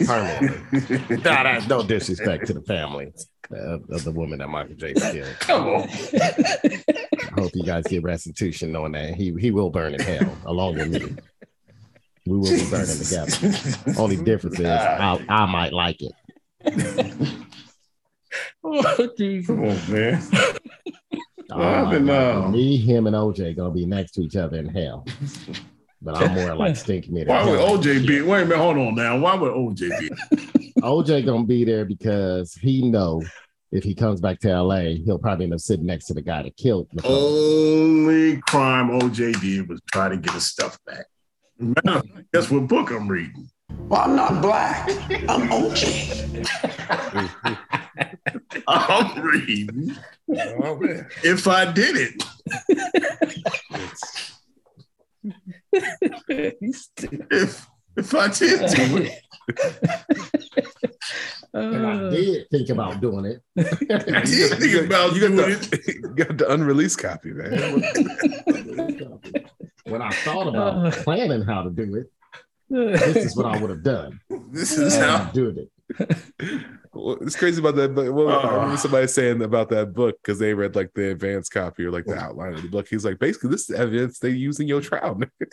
[0.06, 1.16] Permanently.
[1.24, 3.12] nah, that's no disrespect to the family
[3.52, 5.36] uh, of the woman that Michael Jace killed.
[5.40, 5.88] Come on.
[7.36, 10.74] I hope you guys get restitution knowing that he he will burn in hell along
[10.76, 11.16] with me.
[12.26, 14.00] We will be burning together.
[14.00, 16.12] Only difference is I, I might like it.
[18.64, 19.08] Oh,
[19.46, 20.22] Come on, man.
[21.50, 22.44] I Well, I've been, might like it.
[22.44, 25.04] uh, me, him, and OJ gonna be next to each other in hell.
[26.04, 27.22] But I'm more like stinking it.
[27.22, 27.58] in Why would.
[27.58, 28.20] OJ be?
[28.20, 29.18] Wait a minute, hold on now.
[29.18, 30.72] Why would OJ be?
[30.82, 33.22] OJ gonna be there because he know
[33.72, 36.42] if he comes back to LA, he'll probably end up sitting next to the guy
[36.42, 36.88] that killed.
[36.92, 36.96] Oh.
[36.96, 37.74] Nicole.
[38.04, 41.06] Only crime OJ did was try to get his stuff back.
[41.58, 43.48] Matter of fact, Guess what book I'm reading?
[43.88, 44.88] Well, I'm not black.
[45.28, 46.46] I'm OJ.
[48.68, 49.96] I'm reading.
[50.28, 50.78] Oh,
[51.22, 52.22] if I did it.
[56.28, 57.66] if
[57.96, 59.20] if I did do it.
[61.54, 62.10] And I uh.
[62.10, 63.40] did think about doing it.
[63.58, 63.62] I
[64.22, 65.60] did think about you doing got it.
[65.60, 67.52] the, you got the unreleased copy, man.
[69.84, 70.90] when I thought about uh.
[71.04, 72.10] planning how to do it,
[72.68, 74.20] this is what I would have done.
[74.50, 75.70] This is how I'm doing it.
[76.92, 77.94] Well, it's crazy about that.
[77.94, 78.52] But well, I Uh.
[78.56, 82.04] remember somebody saying about that book because they read like the advanced copy or like
[82.06, 82.86] the outline of the book.
[82.88, 85.20] He's like, basically, this is evidence they use in your trial.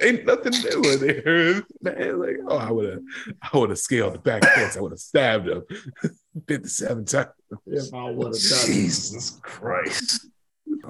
[0.00, 2.18] Ain't nothing new in there, man.
[2.20, 3.02] Like, oh, I would have,
[3.42, 4.76] I would have scaled the back fence.
[4.76, 5.62] I would have stabbed him
[6.48, 7.28] fifty-seven times.
[7.66, 8.66] If I would have done it.
[8.66, 10.26] Jesus Christ.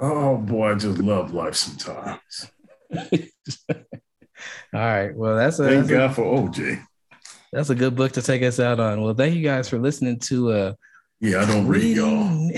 [0.01, 2.51] Oh boy, I just love life sometimes.
[4.75, 5.15] All right.
[5.15, 6.83] Well, that's a, Thank that's a- God for OJ.
[7.53, 9.01] That's a good book to take us out on.
[9.03, 10.73] Well, thank you guys for listening to uh
[11.21, 12.51] Yeah, I don't read y'all.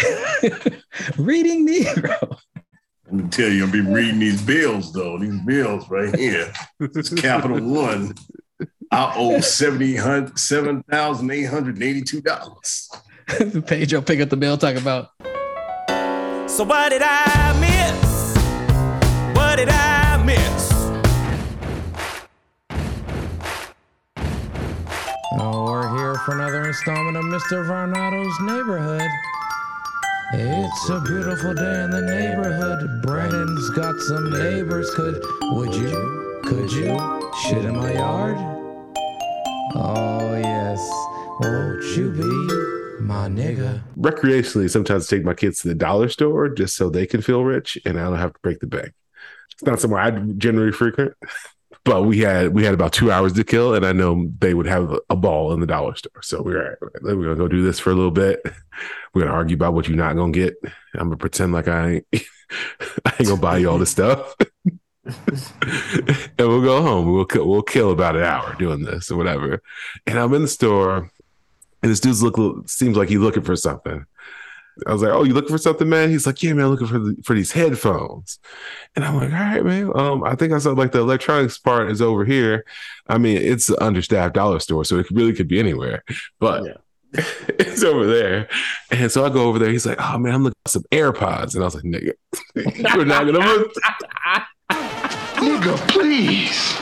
[1.16, 2.38] Reading Negro.
[3.06, 5.16] Let me tell you, I'll be reading these bills though.
[5.18, 6.52] These bills right here.
[6.80, 8.14] It's Capital One.
[8.92, 9.96] I owe seventy
[10.34, 12.90] seven thousand eight hundred eighty two dollars.
[13.66, 15.10] Pedro pick up the bill, talk about
[16.50, 18.36] So what did I miss?
[19.36, 19.89] What did I
[26.24, 27.66] for another installment of Mr.
[27.66, 29.08] Varnado's Neighborhood.
[30.32, 33.02] It's a beautiful day in the neighborhood.
[33.02, 34.90] Brandon's got some neighbors.
[34.94, 38.36] Could, would you, could you shit in my yard?
[39.74, 40.78] Oh, yes.
[41.40, 43.82] Won't you be my nigga?
[43.96, 47.78] Recreationally, sometimes take my kids to the dollar store just so they can feel rich,
[47.84, 48.92] and I don't have to break the bank.
[49.52, 51.14] It's not somewhere I generally frequent,
[51.84, 54.66] but we had we had about two hours to kill, and I know they would
[54.66, 56.22] have a ball in the dollar store.
[56.22, 58.40] So we're we're gonna go do this for a little bit.
[59.12, 60.54] We're gonna argue about what you're not gonna get.
[60.94, 64.36] I'm gonna pretend like I ain't, I ain't gonna buy you all this stuff.
[65.04, 65.14] and
[66.38, 67.12] we'll go home.
[67.12, 69.62] We'll kill, we'll kill about an hour doing this or whatever.
[70.06, 71.10] And I'm in the store,
[71.82, 74.06] and this dude's look seems like he's looking for something.
[74.86, 76.86] I was like, "Oh, you looking for something, man?" He's like, "Yeah, man, I'm looking
[76.86, 78.38] for the, for these headphones."
[78.96, 79.90] And I'm like, "All right, man.
[79.94, 82.64] Um, I think I saw like the electronics part is over here.
[83.08, 86.02] I mean, it's an understaffed dollar store, so it really could be anywhere,
[86.38, 88.48] but." it's over there.
[88.92, 89.72] And so I go over there.
[89.72, 91.54] He's like, oh man, I'm looking for some AirPods.
[91.54, 92.12] And I was like, nigga,
[92.94, 93.40] you're not gonna.
[95.40, 96.78] Nigga, please.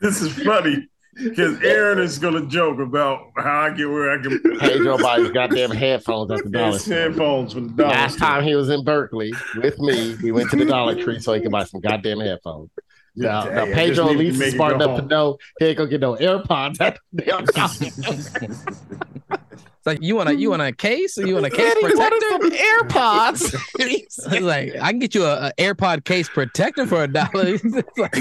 [0.00, 4.40] This is funny because Aaron is gonna joke about how I get where I can
[4.60, 8.28] Pedro buys goddamn headphones at the dollar His headphones from the dollar Last store.
[8.28, 11.40] time he was in Berkeley with me, we went to the Dollar Tree so he
[11.40, 12.70] could buy some goddamn headphones.
[13.14, 15.36] Now, Yeah, now Pedro just at need to least is smart go enough to know
[15.58, 19.38] he ain't gonna get no AirPods at the damn dollar.
[19.78, 21.94] It's like you want a you want a case or you want a case Daddy,
[21.96, 22.46] what protector?
[22.46, 23.54] are AirPods.
[23.80, 27.28] It's like I can get you a, a AirPod case protector for a dollar.
[27.34, 28.14] It's like,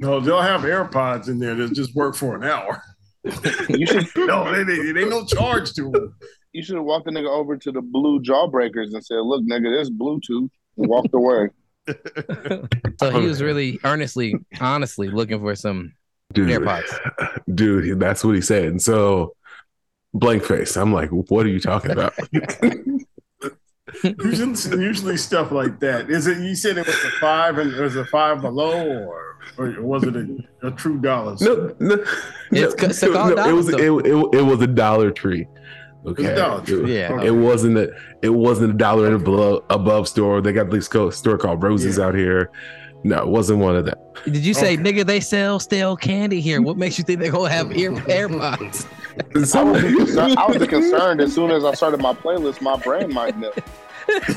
[0.00, 2.82] No, they'll have AirPods in there that just work for an hour.
[3.68, 6.14] You should no, it ain't, it ain't no charge to them.
[6.52, 9.70] you should have walked the nigga over to the blue jawbreakers and said, "Look, nigga,
[9.78, 10.48] this Bluetooth,"
[10.78, 11.50] and walked away.
[12.98, 15.92] so he was really earnestly, honestly looking for some
[16.32, 17.42] Dude, AirPods.
[17.54, 18.64] dude, that's what he said.
[18.66, 19.34] And so,
[20.14, 20.76] blank face.
[20.76, 22.14] I'm like, what are you talking about?
[24.04, 26.08] Usually, usually stuff like that.
[26.10, 26.38] Is it?
[26.38, 30.16] You said it was a five, and was a five below, or or was it
[30.16, 31.36] a, a true dollar?
[31.40, 31.94] no, no,
[32.50, 35.46] It's no, it's called no, it was it, Dollar it, it was a Dollar Tree.
[36.06, 36.82] Okay, Dollar Tree.
[36.84, 37.22] It- Yeah.
[37.22, 37.90] it wasn't a
[38.22, 40.40] it wasn't a dollar and below above store.
[40.40, 42.50] They got this store called Roses out here.
[43.02, 43.98] No, it wasn't one of them.
[44.26, 46.60] Did you say, nigga, they sell stale candy here?
[46.60, 48.86] What makes you think they're gonna have ear AirPods?
[49.54, 53.12] I was, concerned, I was concerned as soon as I started my playlist, my brain
[53.12, 53.52] might know.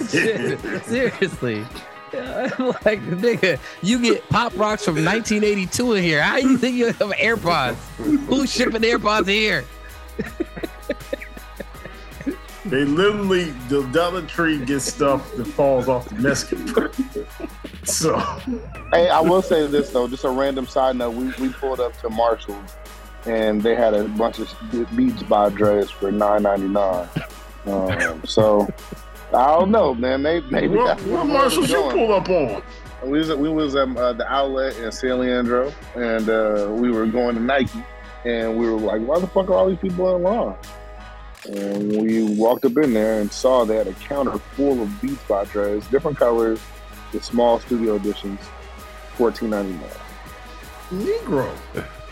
[0.84, 1.66] Seriously.
[2.86, 6.22] like nigga, you get pop rocks from 1982 in here.
[6.22, 7.76] How you think you have AirPods?
[8.28, 9.66] Who's shipping AirPods here?
[12.66, 16.68] They literally the Dollar Tree gets stuff that falls off the Mexican.
[17.84, 18.18] so
[18.94, 21.12] Hey, I will say this though, just a random side note.
[21.12, 22.78] We, we pulled up to Marshalls,
[23.26, 24.50] and they had a bunch of
[24.96, 27.10] Beats by Dre's for nine ninety nine.
[27.66, 28.68] Um, so
[29.34, 30.22] I don't know, man.
[30.22, 32.62] Maybe maybe what, that's what you pull up on?
[33.04, 37.06] We was we was at uh, the outlet in San Leandro, and uh, we were
[37.06, 37.84] going to Nike,
[38.26, 40.56] and we were like, "Why the fuck are all these people in line?"
[41.52, 45.22] And we walked up in there and saw they had a counter full of Beats
[45.28, 46.62] by Dres, different colors,
[47.12, 48.40] the small studio editions,
[49.16, 49.90] fourteen ninety nine.
[50.92, 51.50] Negro.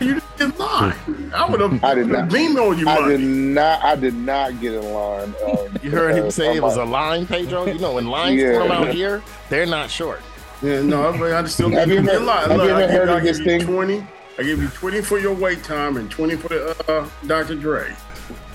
[0.02, 0.96] You didn't lie.
[1.34, 1.82] I would have.
[1.84, 2.30] I did not.
[2.32, 3.16] Leaned on you, I money.
[3.16, 3.82] did not.
[3.84, 5.34] I did not get in line.
[5.46, 7.66] Um, You heard him say it I'm was a line, Pedro.
[7.66, 8.58] You know, when lines Yeah.
[8.58, 10.20] come out here, they're not short.
[10.62, 12.74] Yeah, no, I, I still Have give you you a ever- have Look, you ever
[12.82, 13.60] I give, heard I of this you thing?
[13.62, 14.06] 20.
[14.38, 17.54] I give you 20 for your wait time and 20 for the uh, Dr.
[17.56, 17.94] Dre.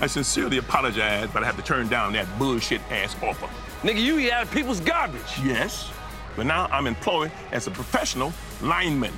[0.00, 3.46] I sincerely apologize, but I have to turn down that bullshit ass offer.
[3.86, 5.20] Nigga, you eat out of people's garbage.
[5.44, 5.90] Yes,
[6.34, 8.32] but now I'm employed as a professional
[8.62, 9.12] lineman.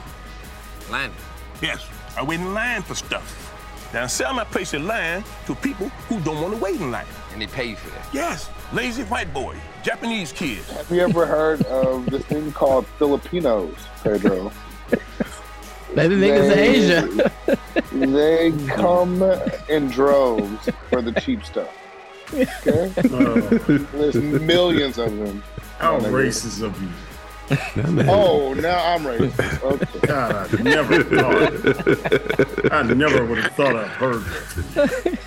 [0.91, 1.17] Lineman?
[1.63, 1.87] Yes,
[2.21, 3.51] I wait in line for stuff.
[3.95, 6.91] Now I sell my place in line to people who don't want to wait in
[6.91, 7.07] line.
[7.33, 8.07] And they pay you for that.
[8.13, 10.71] Yes, lazy white boy, Japanese kids.
[10.71, 14.53] Have you ever heard of this thing called Filipinos, Pedro?
[15.95, 17.33] Maybe niggas in Asia.
[17.93, 19.23] they come
[19.71, 21.75] in droves for the cheap stuff.
[22.35, 22.93] Okay?
[23.15, 23.41] Oh.
[23.95, 25.43] There's millions of them.
[25.79, 26.91] How racist of you.
[28.09, 29.61] Oh, now I'm racist.
[29.71, 30.07] Okay.
[30.07, 32.73] God, I never thought.
[32.73, 34.23] I never would have thought I'd heard
[34.75, 35.19] that.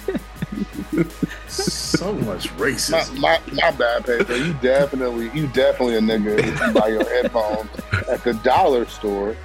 [1.47, 3.17] So much racism.
[3.19, 4.36] My, my, my bad, Pedro.
[4.36, 7.69] You definitely, you definitely a nigga if you buy your headphones
[8.09, 9.36] at the dollar store.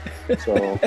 [0.44, 0.78] So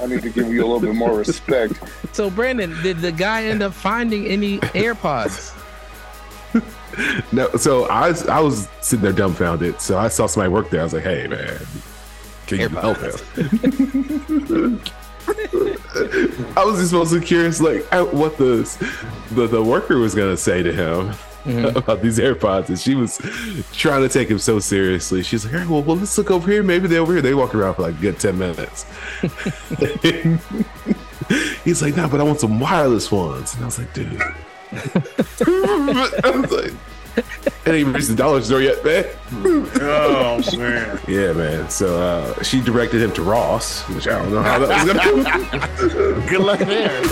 [0.00, 1.74] I need to give you a little bit more respect.
[2.12, 5.52] So Brandon, did the guy end up finding any AirPods?
[7.32, 9.80] No, so I was, I was sitting there dumbfounded.
[9.80, 10.80] So I saw somebody work there.
[10.80, 11.58] I was like, "Hey, man,
[12.46, 13.10] can you help him?"
[16.56, 17.82] I was just mostly curious, like
[18.12, 18.62] what the
[19.32, 21.76] the, the worker was gonna say to him mm-hmm.
[21.76, 23.18] about these AirPods, and she was
[23.72, 25.22] trying to take him so seriously.
[25.22, 26.62] She's like, "All right, well, well, let's look over here.
[26.62, 28.86] Maybe they're over here." They walk around for like a good ten minutes.
[31.64, 34.22] He's like, "No, but I want some wireless ones," and I was like, "Dude."
[34.74, 36.72] I was like,
[37.16, 37.24] it
[37.66, 39.04] ain't even reached the dollar store yet, man.
[39.80, 40.98] Oh man.
[41.06, 41.70] Yeah, man.
[41.70, 45.88] So uh, she directed him to Ross, which I don't know how that was gonna
[45.88, 46.28] go.
[46.28, 47.02] Good luck there.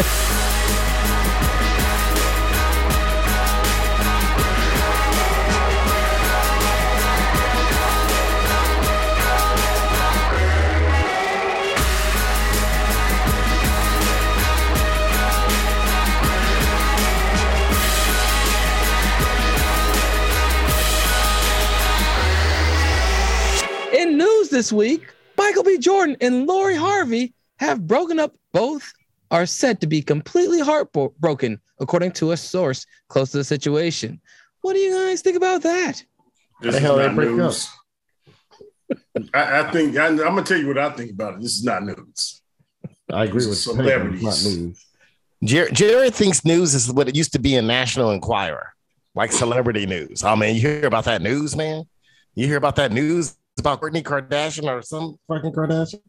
[24.63, 25.77] This week, Michael B.
[25.77, 28.33] Jordan and Lori Harvey have broken up.
[28.53, 28.93] Both
[29.33, 34.21] are said to be completely heartbroken, according to a source close to the situation.
[34.61, 36.05] What do you guys think about that?
[36.61, 37.69] This The is hell they not break news.
[39.35, 41.41] I, I think I, I'm gonna tell you what I think about it.
[41.41, 42.41] This is not news.
[43.13, 44.23] I agree with Celebrities.
[44.23, 44.87] Not news.
[45.43, 48.75] Jer- Jared thinks news is what it used to be in National Enquirer,
[49.17, 50.23] like celebrity news.
[50.23, 51.83] Oh man, you hear about that news, man?
[52.37, 56.01] You hear about that news about Kourtney Kardashian or some fucking Kardashian?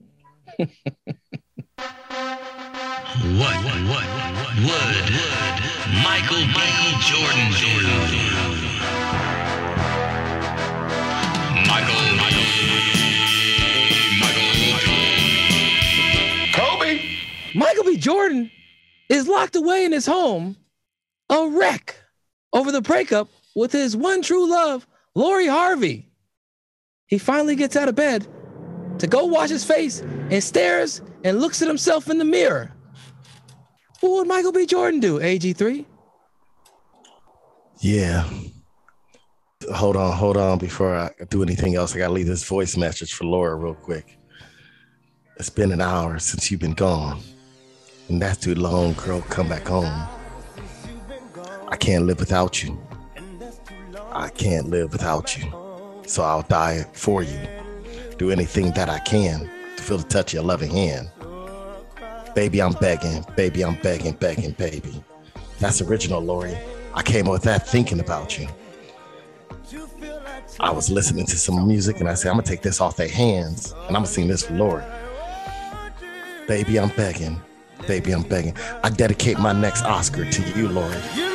[3.38, 5.14] What, what, what, what would
[6.04, 6.60] Michael B.
[7.02, 7.68] Jordan do?
[11.68, 12.48] Michael, Michael,
[14.20, 14.50] Michael
[16.54, 16.92] Kobe.
[17.56, 17.98] Michael B.
[17.98, 18.50] Jordan
[19.10, 20.56] is locked away in his home,
[21.30, 21.96] a wreck,
[22.52, 26.10] over the breakup with his one true love, Lori Harvey.
[27.14, 28.26] He finally gets out of bed
[28.98, 32.74] to go wash his face and stares and looks at himself in the mirror.
[34.00, 34.66] What would Michael B.
[34.66, 35.86] Jordan do, AG3?
[37.82, 38.28] Yeah.
[39.76, 40.58] Hold on, hold on.
[40.58, 44.18] Before I do anything else, I gotta leave this voice message for Laura real quick.
[45.38, 47.22] It's been an hour since you've been gone,
[48.10, 49.22] and that's too long, girl.
[49.30, 50.08] Come back home.
[51.68, 52.82] I can't live without you.
[54.12, 55.63] I can't live without you.
[56.06, 57.40] So I'll die for you.
[58.18, 61.10] Do anything that I can to feel the touch of your loving hand.
[62.36, 63.26] Baby, I'm begging.
[63.36, 65.04] Baby, I'm begging, begging, baby.
[65.60, 66.58] That's original, Lori.
[66.94, 68.48] I came up with that thinking about you.
[70.60, 73.10] I was listening to some music and I said, I'm gonna take this off their
[73.10, 74.84] hands and I'm gonna sing this for Lori.
[76.48, 77.42] Baby, I'm begging.
[77.88, 78.56] Baby, I'm begging.
[78.84, 80.96] I dedicate my next Oscar to you, Lori.
[80.96, 81.34] I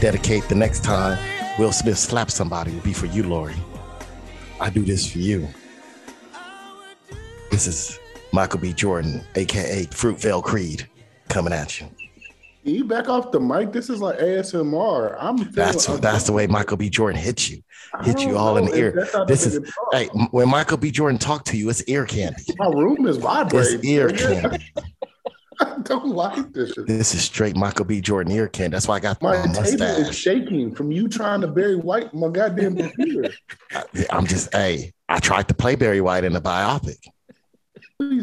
[0.00, 1.18] dedicate the next time
[1.58, 3.54] Will Smith slaps somebody will be for you, Lori.
[4.60, 5.48] I do this for you.
[7.50, 7.98] This is
[8.32, 8.74] Michael B.
[8.74, 10.86] Jordan, aka Fruitvale Creed,
[11.28, 11.88] coming at you.
[12.62, 13.72] Can you back off the mic?
[13.72, 15.16] This is like ASMR.
[15.18, 16.90] I'm feeling That's that's the way Michael B.
[16.90, 17.62] Jordan hits you,
[17.94, 19.08] I hit you all in the ear.
[19.26, 20.90] This is hey, when Michael B.
[20.90, 22.42] Jordan talk to you, it's ear candy.
[22.58, 23.76] My room is vibrating.
[23.76, 24.72] It's ear candy.
[25.60, 26.72] I don't like this.
[26.86, 28.00] This is straight Michael B.
[28.00, 28.74] Jordan ear candy.
[28.74, 32.12] That's why I got My my table is shaking from you trying to Barry White
[32.14, 33.32] my goddamn computer.
[34.10, 36.98] I'm just hey, I tried to play Barry White in the biopic.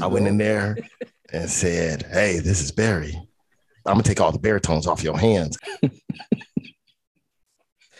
[0.02, 0.78] I went in there
[1.32, 3.16] and said, "Hey, this is Barry.
[3.86, 5.58] I'm gonna take all the baritones off your hands."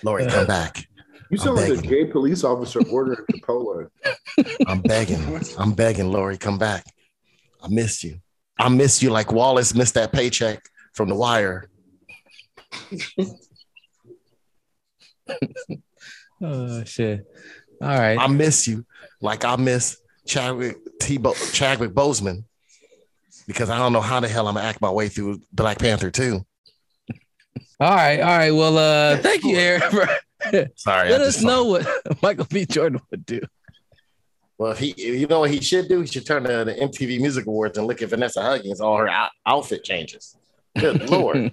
[0.04, 0.86] Lori, come back.
[1.32, 3.88] You sound like a gay police officer ordering Chipotle.
[4.68, 5.42] I'm begging.
[5.58, 6.86] I'm begging, Lori, come back.
[7.62, 8.20] I missed you.
[8.60, 11.70] I miss you like Wallace missed that paycheck from the wire.
[16.42, 17.26] Oh shit.
[17.82, 18.18] All right.
[18.20, 18.86] I miss you
[19.22, 21.18] like I miss Chadwick T.
[21.18, 22.44] Bo- Chadwick Boseman
[23.48, 26.12] because I don't know how the hell I'm gonna act my way through Black Panther
[26.12, 26.46] 2.
[27.80, 28.52] All right, all right.
[28.52, 29.82] Well, uh, thank you, Aaron.
[30.76, 31.88] Sorry, Let us know what
[32.22, 32.66] Michael B.
[32.66, 33.42] Jordan would do.
[34.58, 36.02] Well, if he, you know what he should do?
[36.02, 38.80] He should turn to the MTV Music Awards and look at Vanessa Hudgens.
[38.80, 40.36] All her out- outfit changes.
[40.78, 41.52] Good lord,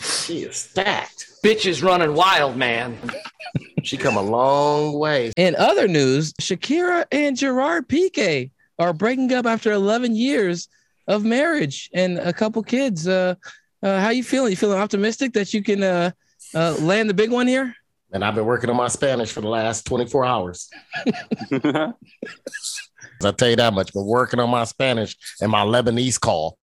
[0.00, 1.26] she is stacked.
[1.44, 2.98] Bitch is running wild, man.
[3.82, 5.32] She come a long way.
[5.36, 10.68] In other news, Shakira and Gerard Piqué are breaking up after 11 years
[11.06, 13.06] of marriage and a couple kids.
[13.06, 13.34] Uh,
[13.82, 14.50] uh, how you feeling?
[14.50, 16.10] You feeling optimistic that you can uh,
[16.54, 17.74] uh, land the big one here?
[18.12, 20.68] And I've been working on my Spanish for the last 24 hours.
[23.22, 23.92] I'll tell you that much.
[23.92, 26.58] Been working on my Spanish and my Lebanese call.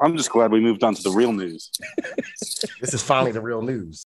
[0.00, 1.70] I'm just glad we moved on to the real news.
[2.80, 4.04] This is finally the real news.